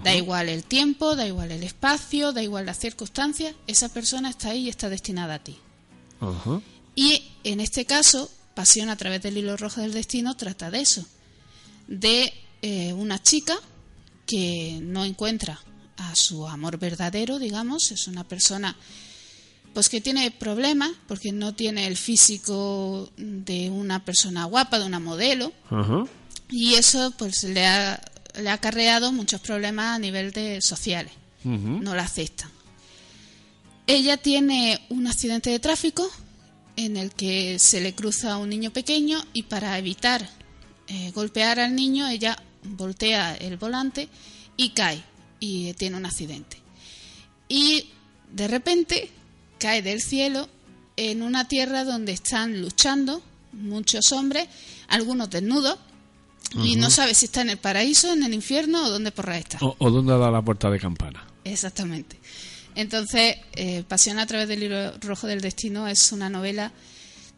Da 0.04 0.14
igual 0.14 0.48
el 0.48 0.62
tiempo, 0.62 1.16
da 1.16 1.26
igual 1.26 1.50
el 1.50 1.64
espacio, 1.64 2.32
da 2.32 2.42
igual 2.42 2.66
las 2.66 2.78
circunstancias, 2.78 3.54
esa 3.66 3.88
persona 3.88 4.30
está 4.30 4.50
ahí 4.50 4.66
y 4.66 4.68
está 4.68 4.88
destinada 4.88 5.34
a 5.34 5.38
ti. 5.40 5.56
Y 6.94 7.22
en 7.44 7.60
este 7.60 7.84
caso, 7.84 8.30
Pasión 8.54 8.90
a 8.90 8.96
través 8.96 9.22
del 9.22 9.38
hilo 9.38 9.56
rojo 9.56 9.80
del 9.80 9.92
destino 9.92 10.36
trata 10.36 10.70
de 10.70 10.80
eso, 10.80 11.06
de 11.86 12.32
eh, 12.62 12.92
una 12.92 13.22
chica 13.22 13.56
que 14.26 14.80
no 14.82 15.04
encuentra 15.04 15.60
a 15.96 16.14
su 16.16 16.46
amor 16.46 16.78
verdadero, 16.78 17.38
digamos, 17.38 17.92
es 17.92 18.06
una 18.08 18.24
persona 18.24 18.76
pues 19.72 19.88
que 19.88 20.00
tiene 20.00 20.30
problemas 20.32 20.90
porque 21.06 21.30
no 21.30 21.54
tiene 21.54 21.86
el 21.86 21.96
físico 21.96 23.10
de 23.16 23.70
una 23.70 24.04
persona 24.04 24.44
guapa, 24.44 24.78
de 24.80 24.86
una 24.86 24.98
modelo. 24.98 25.52
Y 26.50 26.74
eso 26.74 27.12
pues 27.16 27.44
le 27.44 27.66
ha, 27.66 28.00
le 28.38 28.50
ha 28.50 28.54
acarreado 28.54 29.12
muchos 29.12 29.40
problemas 29.40 29.96
a 29.96 29.98
nivel 29.98 30.32
de 30.32 30.60
sociales. 30.60 31.12
No 31.42 31.94
la 31.94 32.02
aceptan. 32.02 32.50
Ella 33.86 34.18
tiene 34.18 34.80
un 34.90 35.06
accidente 35.06 35.50
de 35.50 35.58
tráfico 35.58 36.08
en 36.76 36.96
el 36.96 37.12
que 37.12 37.58
se 37.58 37.80
le 37.80 37.94
cruza 37.94 38.36
un 38.36 38.50
niño 38.50 38.72
pequeño 38.72 39.24
y 39.32 39.44
para 39.44 39.78
evitar 39.78 40.28
eh, 40.86 41.10
golpear 41.12 41.60
al 41.60 41.74
niño 41.74 42.08
ella 42.08 42.36
voltea 42.62 43.34
el 43.36 43.56
volante 43.56 44.08
y 44.56 44.70
cae 44.70 45.02
y 45.38 45.72
tiene 45.74 45.96
un 45.96 46.06
accidente. 46.06 46.58
Y 47.48 47.90
de 48.32 48.48
repente 48.48 49.10
cae 49.58 49.82
del 49.82 50.00
cielo 50.00 50.48
en 50.96 51.22
una 51.22 51.48
tierra 51.48 51.84
donde 51.84 52.12
están 52.12 52.60
luchando 52.60 53.22
muchos 53.52 54.12
hombres, 54.12 54.48
algunos 54.88 55.30
desnudos, 55.30 55.78
y 56.62 56.76
no 56.76 56.90
sabe 56.90 57.14
si 57.14 57.26
está 57.26 57.42
en 57.42 57.50
el 57.50 57.58
paraíso, 57.58 58.12
en 58.12 58.22
el 58.24 58.34
infierno 58.34 58.84
o 58.84 58.90
dónde 58.90 59.12
porra 59.12 59.38
está. 59.38 59.58
O, 59.60 59.76
o 59.78 59.90
dónde 59.90 60.16
da 60.18 60.30
la 60.30 60.42
puerta 60.42 60.70
de 60.70 60.80
campana. 60.80 61.24
Exactamente. 61.44 62.18
Entonces, 62.74 63.36
eh, 63.52 63.84
Pasión 63.86 64.18
a 64.18 64.26
través 64.26 64.48
del 64.48 64.60
libro 64.60 64.92
rojo 65.00 65.26
del 65.26 65.40
destino 65.40 65.88
es 65.88 66.12
una 66.12 66.28
novela 66.28 66.72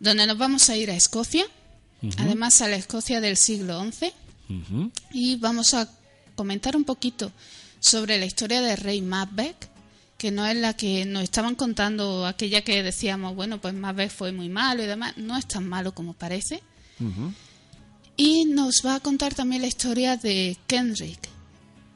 donde 0.00 0.26
nos 0.26 0.38
vamos 0.38 0.68
a 0.68 0.76
ir 0.76 0.90
a 0.90 0.96
Escocia, 0.96 1.44
además 2.18 2.60
a 2.60 2.68
la 2.68 2.76
Escocia 2.76 3.20
del 3.20 3.36
siglo 3.36 3.80
XI, 3.92 4.12
y 5.12 5.36
vamos 5.36 5.74
a 5.74 5.88
comentar 6.34 6.76
un 6.76 6.84
poquito 6.84 7.32
sobre 7.78 8.18
la 8.18 8.26
historia 8.26 8.60
del 8.60 8.76
rey 8.76 9.00
Macbeth, 9.00 9.68
que 10.18 10.30
no 10.30 10.46
es 10.46 10.56
la 10.56 10.74
que 10.74 11.04
nos 11.04 11.22
estaban 11.22 11.54
contando, 11.54 12.26
aquella 12.26 12.62
que 12.62 12.82
decíamos, 12.82 13.34
bueno, 13.34 13.60
pues 13.60 13.74
vez 13.94 14.12
fue 14.12 14.32
muy 14.32 14.48
malo 14.48 14.82
y 14.82 14.86
demás, 14.86 15.16
no 15.16 15.36
es 15.36 15.46
tan 15.46 15.68
malo 15.68 15.94
como 15.94 16.14
parece. 16.14 16.62
Y 18.16 18.44
nos 18.44 18.82
va 18.84 18.96
a 18.96 19.00
contar 19.00 19.34
también 19.34 19.62
la 19.62 19.68
historia 19.68 20.16
de 20.16 20.56
Kenrick, 20.66 21.28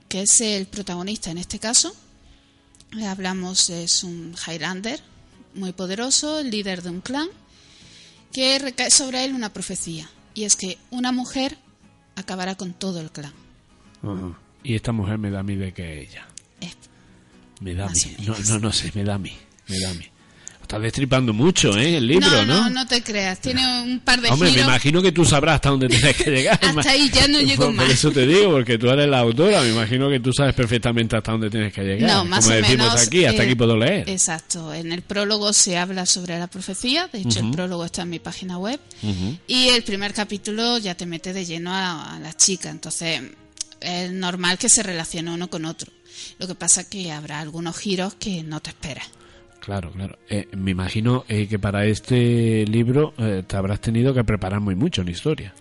que 0.08 0.22
es 0.22 0.40
el 0.40 0.66
protagonista 0.66 1.30
en 1.30 1.38
este 1.38 1.58
caso. 1.58 1.94
Hablamos, 3.06 3.70
es 3.70 4.02
un 4.02 4.34
Highlander 4.46 5.02
muy 5.54 5.72
poderoso, 5.72 6.38
el 6.38 6.50
líder 6.50 6.82
de 6.82 6.90
un 6.90 7.00
clan, 7.00 7.28
que 8.32 8.58
recae 8.58 8.90
sobre 8.90 9.24
él 9.24 9.34
una 9.34 9.52
profecía, 9.52 10.08
y 10.34 10.44
es 10.44 10.56
que 10.56 10.78
una 10.90 11.12
mujer 11.12 11.58
acabará 12.14 12.56
con 12.56 12.72
todo 12.72 13.00
el 13.00 13.10
clan. 13.10 13.32
Y 14.62 14.74
esta 14.74 14.92
mujer 14.92 15.18
me 15.18 15.30
da 15.30 15.40
a 15.40 15.42
mí 15.42 15.56
de 15.56 15.72
que 15.72 16.00
ella. 16.02 16.26
Me 17.60 17.74
da 17.74 17.86
a 17.86 17.88
mí. 17.88 18.16
No, 18.26 18.38
no, 18.38 18.58
no 18.58 18.72
sé, 18.72 18.92
me 18.94 19.04
da 19.04 19.14
a 19.14 19.18
mí. 19.18 19.32
Me 19.68 19.80
da 19.80 19.90
a 19.90 19.94
mí. 19.94 20.04
Estás 20.66 20.82
destripando 20.82 21.32
mucho, 21.32 21.78
¿eh? 21.78 21.96
El 21.96 22.08
libro, 22.08 22.44
¿no? 22.44 22.62
No, 22.62 22.70
no, 22.70 22.86
te 22.88 23.00
creas. 23.00 23.40
Tiene 23.40 23.82
un 23.82 24.00
par 24.00 24.20
de 24.20 24.30
Hombre, 24.30 24.50
giros. 24.50 24.66
me 24.66 24.72
imagino 24.72 25.00
que 25.00 25.12
tú 25.12 25.24
sabrás 25.24 25.54
hasta 25.54 25.70
dónde 25.70 25.86
tienes 25.86 26.16
que 26.16 26.28
llegar. 26.28 26.58
Hasta 26.60 26.90
ahí 26.90 27.08
ya 27.08 27.28
no 27.28 27.40
llego 27.40 27.66
por, 27.66 27.74
más. 27.74 27.84
Por 27.84 27.94
eso 27.94 28.10
te 28.10 28.26
digo, 28.26 28.50
porque 28.50 28.76
tú 28.76 28.90
eres 28.90 29.08
la 29.08 29.20
autora. 29.20 29.62
Me 29.62 29.68
imagino 29.70 30.10
que 30.10 30.18
tú 30.18 30.32
sabes 30.32 30.54
perfectamente 30.56 31.16
hasta 31.16 31.30
dónde 31.30 31.50
tienes 31.50 31.72
que 31.72 31.84
llegar. 31.84 32.10
No, 32.10 32.24
más 32.24 32.44
Como 32.44 32.56
o 32.56 32.60
decimos 32.60 32.86
menos. 32.88 33.06
aquí, 33.06 33.24
hasta 33.24 33.44
eh, 33.44 33.46
aquí 33.46 33.54
puedo 33.54 33.76
leer. 33.76 34.10
Exacto. 34.10 34.74
En 34.74 34.90
el 34.90 35.02
prólogo 35.02 35.52
se 35.52 35.78
habla 35.78 36.04
sobre 36.04 36.36
la 36.36 36.48
profecía. 36.48 37.08
De 37.12 37.20
hecho, 37.20 37.38
el 37.38 37.52
prólogo 37.52 37.84
está 37.84 38.02
en 38.02 38.10
mi 38.10 38.18
página 38.18 38.58
web. 38.58 38.80
Y 39.46 39.68
el 39.68 39.84
primer 39.84 40.14
capítulo 40.14 40.78
ya 40.78 40.96
te 40.96 41.06
mete 41.06 41.32
de 41.32 41.44
lleno 41.44 41.72
a, 41.72 42.16
a 42.16 42.18
la 42.18 42.32
chica. 42.32 42.70
Entonces, 42.70 43.22
es 43.80 44.10
normal 44.10 44.58
que 44.58 44.68
se 44.68 44.82
relacione 44.82 45.32
uno 45.32 45.48
con 45.48 45.64
otro. 45.64 45.92
Lo 46.40 46.48
que 46.48 46.56
pasa 46.56 46.88
que 46.88 47.12
habrá 47.12 47.38
algunos 47.38 47.78
giros 47.78 48.14
que 48.14 48.42
no 48.42 48.58
te 48.58 48.70
esperas. 48.70 49.06
Claro, 49.60 49.90
claro. 49.90 50.18
Eh, 50.28 50.48
me 50.56 50.70
imagino 50.70 51.24
eh, 51.28 51.48
que 51.48 51.58
para 51.58 51.86
este 51.86 52.64
libro 52.66 53.14
eh, 53.18 53.42
te 53.46 53.56
habrás 53.56 53.80
tenido 53.80 54.14
que 54.14 54.24
preparar 54.24 54.60
muy 54.60 54.74
mucho 54.74 55.02
en 55.02 55.08
historia. 55.08 55.54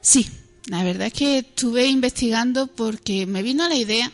Sí, 0.00 0.26
la 0.66 0.84
verdad 0.84 1.08
es 1.08 1.12
que 1.12 1.38
estuve 1.38 1.86
investigando 1.86 2.66
porque 2.66 3.26
me 3.26 3.42
vino 3.42 3.68
la 3.68 3.76
idea, 3.76 4.10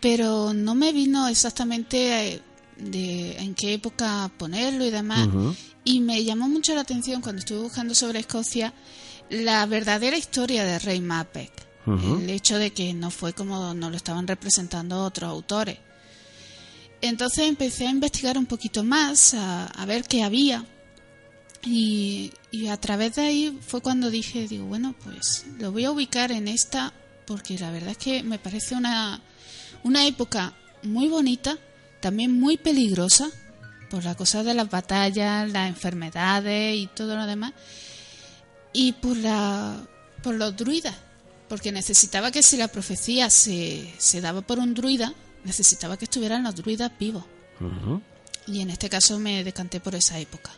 pero 0.00 0.52
no 0.52 0.74
me 0.74 0.92
vino 0.92 1.28
exactamente 1.28 2.34
eh, 2.34 2.40
de 2.78 3.36
en 3.38 3.54
qué 3.54 3.74
época 3.74 4.30
ponerlo 4.36 4.84
y 4.84 4.90
demás. 4.90 5.28
Y 5.84 6.00
me 6.00 6.22
llamó 6.24 6.48
mucho 6.48 6.74
la 6.74 6.82
atención 6.82 7.22
cuando 7.22 7.40
estuve 7.40 7.60
buscando 7.60 7.94
sobre 7.94 8.20
Escocia 8.20 8.72
la 9.30 9.64
verdadera 9.66 10.18
historia 10.18 10.64
de 10.64 10.78
Rey 10.78 11.00
Mapek. 11.00 11.50
El 11.86 12.30
hecho 12.30 12.58
de 12.58 12.70
que 12.72 12.92
no 12.94 13.10
fue 13.10 13.32
como 13.32 13.74
nos 13.74 13.90
lo 13.90 13.96
estaban 13.96 14.26
representando 14.26 15.02
otros 15.02 15.28
autores. 15.30 15.78
Entonces 17.02 17.48
empecé 17.48 17.86
a 17.86 17.90
investigar 17.90 18.36
un 18.36 18.46
poquito 18.46 18.84
más, 18.84 19.34
a, 19.34 19.84
ver 19.86 20.04
qué 20.04 20.22
había. 20.22 20.64
Y, 21.62 22.32
y 22.50 22.68
a 22.68 22.76
través 22.78 23.16
de 23.16 23.22
ahí 23.22 23.58
fue 23.66 23.80
cuando 23.80 24.10
dije, 24.10 24.48
digo, 24.48 24.66
bueno, 24.66 24.94
pues 25.04 25.44
lo 25.58 25.72
voy 25.72 25.84
a 25.84 25.90
ubicar 25.90 26.32
en 26.32 26.48
esta, 26.48 26.92
porque 27.26 27.58
la 27.58 27.70
verdad 27.70 27.90
es 27.90 27.98
que 27.98 28.22
me 28.22 28.38
parece 28.38 28.74
una, 28.74 29.20
una 29.82 30.06
época 30.06 30.54
muy 30.82 31.08
bonita, 31.08 31.58
también 32.00 32.38
muy 32.38 32.56
peligrosa, 32.56 33.30
por 33.90 34.04
la 34.04 34.14
cosa 34.14 34.42
de 34.42 34.54
las 34.54 34.70
batallas, 34.70 35.50
las 35.50 35.68
enfermedades 35.68 36.76
y 36.76 36.86
todo 36.86 37.16
lo 37.16 37.26
demás, 37.26 37.52
y 38.72 38.92
por, 38.92 39.16
la, 39.16 39.76
por 40.22 40.34
los 40.36 40.56
druidas, 40.56 40.94
porque 41.48 41.72
necesitaba 41.72 42.30
que 42.30 42.42
si 42.42 42.56
la 42.56 42.68
profecía 42.68 43.28
se, 43.28 43.92
se 43.98 44.20
daba 44.20 44.42
por 44.42 44.58
un 44.58 44.74
druida, 44.74 45.12
necesitaba 45.44 45.96
que 45.96 46.04
estuvieran 46.06 46.42
los 46.42 46.54
druidas 46.56 46.90
vivos. 46.98 47.24
Y 48.46 48.60
en 48.60 48.70
este 48.70 48.88
caso 48.88 49.18
me 49.18 49.44
decanté 49.44 49.80
por 49.80 49.94
esa 49.94 50.18
época. 50.18 50.50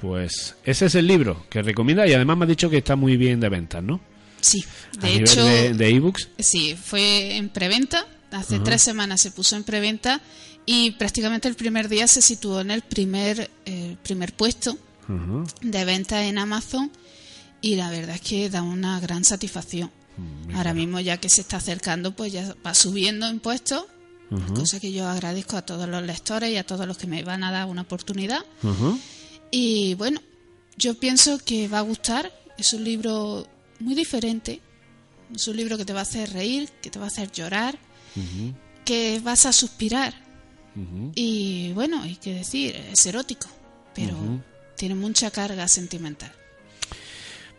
Pues 0.00 0.56
ese 0.64 0.86
es 0.86 0.94
el 0.96 1.06
libro 1.06 1.46
que 1.48 1.62
recomienda 1.62 2.06
y 2.06 2.12
además 2.12 2.36
me 2.36 2.44
ha 2.44 2.48
dicho 2.48 2.68
que 2.68 2.78
está 2.78 2.96
muy 2.96 3.16
bien 3.16 3.38
de 3.40 3.48
ventas, 3.48 3.82
¿no? 3.82 4.00
Sí, 4.40 4.64
A 4.98 5.02
de 5.02 5.08
nivel 5.12 5.22
hecho, 5.28 5.44
de, 5.44 5.72
de 5.74 5.88
ebooks. 5.88 6.28
sí, 6.38 6.74
fue 6.76 7.36
en 7.36 7.48
preventa. 7.48 8.06
Hace 8.32 8.58
tres 8.60 8.80
semanas 8.82 9.20
se 9.20 9.30
puso 9.30 9.56
en 9.56 9.62
preventa 9.62 10.20
y 10.66 10.92
prácticamente 10.92 11.48
el 11.48 11.54
primer 11.54 11.88
día 11.88 12.08
se 12.08 12.22
situó 12.22 12.60
en 12.62 12.70
el 12.70 12.80
primer, 12.82 13.50
el 13.66 13.96
primer 14.02 14.32
puesto 14.32 14.76
de 15.60 15.84
venta 15.84 16.24
en 16.24 16.38
Amazon 16.38 16.90
y 17.60 17.76
la 17.76 17.90
verdad 17.90 18.14
es 18.16 18.22
que 18.22 18.48
da 18.50 18.62
una 18.62 18.98
gran 19.00 19.24
satisfacción. 19.24 19.90
Mm, 20.16 20.54
Ahora 20.56 20.74
mismo 20.74 21.00
ya 21.00 21.16
que 21.18 21.28
se 21.28 21.40
está 21.40 21.56
acercando, 21.58 22.14
pues 22.14 22.32
ya 22.32 22.54
va 22.64 22.74
subiendo 22.74 23.26
en 23.28 23.40
puestos, 23.40 23.84
cosa 24.54 24.80
que 24.80 24.92
yo 24.92 25.06
agradezco 25.08 25.56
a 25.58 25.62
todos 25.62 25.86
los 25.88 26.02
lectores 26.02 26.50
y 26.50 26.56
a 26.56 26.64
todos 26.64 26.86
los 26.86 26.96
que 26.96 27.06
me 27.06 27.22
van 27.22 27.44
a 27.44 27.50
dar 27.52 27.66
una 27.68 27.82
oportunidad. 27.82 28.40
Y 29.50 29.94
bueno, 29.94 30.20
yo 30.78 30.94
pienso 30.98 31.38
que 31.38 31.68
va 31.68 31.78
a 31.78 31.82
gustar. 31.82 32.32
Es 32.56 32.72
un 32.72 32.82
libro 32.84 33.46
muy 33.78 33.94
diferente. 33.94 34.60
Es 35.34 35.48
un 35.48 35.56
libro 35.56 35.76
que 35.76 35.84
te 35.84 35.92
va 35.92 36.00
a 36.00 36.02
hacer 36.02 36.32
reír, 36.32 36.68
que 36.80 36.90
te 36.90 36.98
va 36.98 37.06
a 37.06 37.08
hacer 37.08 37.30
llorar, 37.30 37.78
que 38.84 39.20
vas 39.22 39.44
a 39.46 39.52
suspirar. 39.52 40.14
Y 41.14 41.72
bueno, 41.74 42.00
hay 42.02 42.16
que 42.16 42.32
decir, 42.32 42.74
es 42.76 43.04
erótico, 43.04 43.48
pero 43.94 44.16
tiene 44.76 44.94
mucha 44.94 45.30
carga 45.30 45.68
sentimental. 45.68 46.32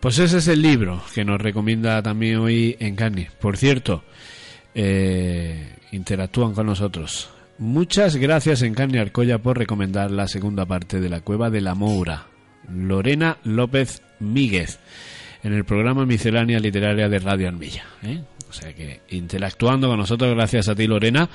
Pues 0.04 0.20
ese 0.20 0.40
es 0.40 0.50
el 0.50 0.62
libro 0.62 1.02
que 1.16 1.24
nos 1.24 1.40
recomienda 1.40 2.04
también 2.04 2.36
hoy 2.40 2.76
Encarni. 2.82 3.26
Por 3.40 3.56
cierto, 3.56 4.04
eh, 4.76 5.78
interactúan 5.94 6.54
con 6.54 6.66
nosotros. 6.66 7.30
Muchas 7.58 8.18
gracias 8.18 8.64
Encarni 8.64 8.98
Arcoya 8.98 9.38
por 9.38 9.58
recomendar 9.58 10.12
la 10.12 10.28
segunda 10.28 10.66
parte 10.66 11.00
de 11.00 11.08
la 11.08 11.22
Cueva 11.22 11.50
de 11.50 11.62
la 11.62 11.74
Moura. 11.74 12.28
Lorena 12.70 13.38
López 13.46 14.02
Míguez 14.20 14.78
en 15.42 15.54
el 15.54 15.64
programa 15.64 16.06
Miscelánea 16.06 16.60
Literaria 16.60 17.08
de 17.08 17.20
Radio 17.20 17.48
Armilla. 17.48 17.86
¿eh? 18.04 18.22
O 18.50 18.52
sea 18.52 18.74
que 18.74 19.00
interactuando 19.12 19.88
con 19.88 20.00
nosotros, 20.00 20.36
gracias 20.36 20.68
a 20.68 20.76
ti 20.76 20.86
Lorena 20.86 21.30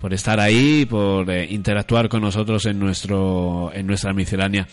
por 0.00 0.14
estar 0.14 0.38
ahí, 0.38 0.86
por 0.86 1.28
eh, 1.32 1.48
interactuar 1.50 2.08
con 2.08 2.22
nosotros 2.22 2.64
en 2.66 2.78
nuestro 2.78 3.72
en 3.74 3.88
nuestra 3.88 4.12
miscelánea 4.12 4.68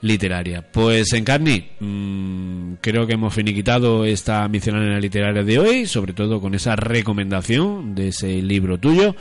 literaria. 0.00 0.62
Pues 0.62 1.12
Encarni, 1.12 1.70
mmm, 1.80 2.74
creo 2.80 3.06
que 3.06 3.14
hemos 3.14 3.34
finiquitado 3.34 4.04
esta 4.04 4.46
miscelánea 4.48 4.98
literaria 4.98 5.42
de 5.42 5.58
hoy, 5.58 5.86
sobre 5.86 6.12
todo 6.12 6.40
con 6.40 6.54
esa 6.54 6.76
recomendación 6.76 7.94
de 7.94 8.08
ese 8.08 8.42
libro 8.42 8.78
tuyo. 8.78 9.14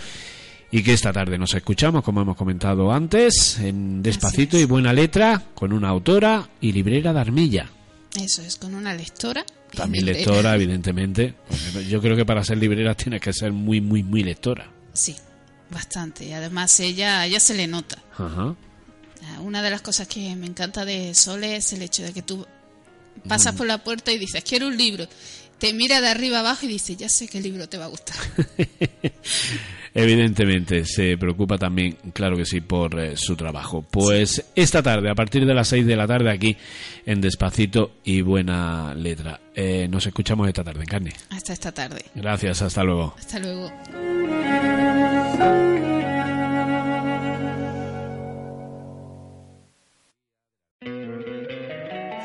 Y 0.72 0.82
que 0.82 0.94
esta 0.94 1.14
tarde 1.14 1.38
nos 1.38 1.54
escuchamos, 1.54 2.04
como 2.04 2.22
hemos 2.22 2.36
comentado 2.36 2.92
antes, 2.92 3.60
en 3.60 4.02
Despacito 4.02 4.58
y. 4.58 4.66
Buena 4.66 4.92
Letra, 4.92 5.40
con 5.54 5.72
una 5.72 5.90
autora 5.90 6.50
y 6.62 6.72
librera 6.72 7.14
de 7.14 7.20
Armilla. 7.20 7.70
Eso 8.20 8.42
es, 8.42 8.56
con 8.56 8.74
una 8.74 8.94
lectora. 8.96 9.46
También 9.76 10.06
librera. 10.06 10.26
lectora, 10.32 10.56
evidentemente. 10.56 11.36
Yo 11.88 12.02
creo 12.02 12.16
que 12.16 12.26
para 12.26 12.44
ser 12.44 12.58
librera 12.58 12.96
tienes 12.96 13.22
que 13.22 13.34
ser 13.34 13.52
muy, 13.52 13.82
muy, 13.82 14.02
muy 14.02 14.24
lectora. 14.24 14.68
Sí, 14.94 15.16
bastante. 15.70 16.26
Y 16.26 16.34
además 16.34 16.80
ella, 16.80 17.24
ella 17.26 17.40
se 17.40 17.54
le 17.54 17.68
nota. 17.68 18.02
Ajá. 18.18 18.56
Ah, 19.26 19.42
Una 19.42 19.62
de 19.62 19.70
las 19.70 19.82
cosas 19.82 20.08
que 20.08 20.36
me 20.36 20.48
encanta 20.48 20.86
de 20.86 21.14
Sole 21.14 21.56
es 21.58 21.74
el 21.74 21.82
hecho 21.82 22.04
de 22.04 22.14
que 22.14 22.22
tú 22.22 22.46
pasas 23.28 23.56
por 23.56 23.68
la 23.68 23.78
puerta 23.84 24.12
y 24.12 24.18
dices, 24.18 24.44
quiero 24.44 24.68
un 24.68 24.78
libro. 24.78 25.08
Te 25.60 25.72
mira 25.74 26.02
de 26.02 26.08
arriba 26.10 26.40
abajo 26.40 26.66
y 26.66 26.70
dice, 26.70 26.96
ya 26.96 27.08
sé 27.08 27.28
qué 27.28 27.40
libro 27.40 27.70
te 27.70 27.78
va 27.78 27.86
a 27.86 27.90
gustar. 27.90 28.18
Evidentemente, 29.96 30.86
se 30.86 31.18
preocupa 31.18 31.58
también, 31.58 31.98
claro 32.14 32.36
que 32.36 32.46
sí, 32.46 32.62
por 32.62 33.00
eh, 33.00 33.16
su 33.16 33.36
trabajo. 33.36 33.84
Pues 33.84 34.44
esta 34.56 34.82
tarde, 34.82 35.10
a 35.10 35.16
partir 35.16 35.46
de 35.46 35.54
las 35.54 35.68
6 35.68 35.86
de 35.86 35.96
la 35.96 36.08
tarde, 36.08 36.32
aquí 36.32 36.58
en 37.06 37.22
Despacito 37.22 37.98
y 38.04 38.22
Buena 38.22 38.96
Letra. 38.96 39.40
Eh, 39.54 39.88
nos 39.90 40.08
escuchamos 40.08 40.48
esta 40.48 40.64
tarde 40.64 40.82
en 40.82 40.88
carne. 40.88 41.14
Hasta 41.30 41.54
esta 41.54 41.72
tarde. 41.72 42.04
Gracias, 42.16 42.64
hasta 42.64 42.84
luego. 42.84 43.14
Hasta 43.18 43.38
luego. 43.40 43.72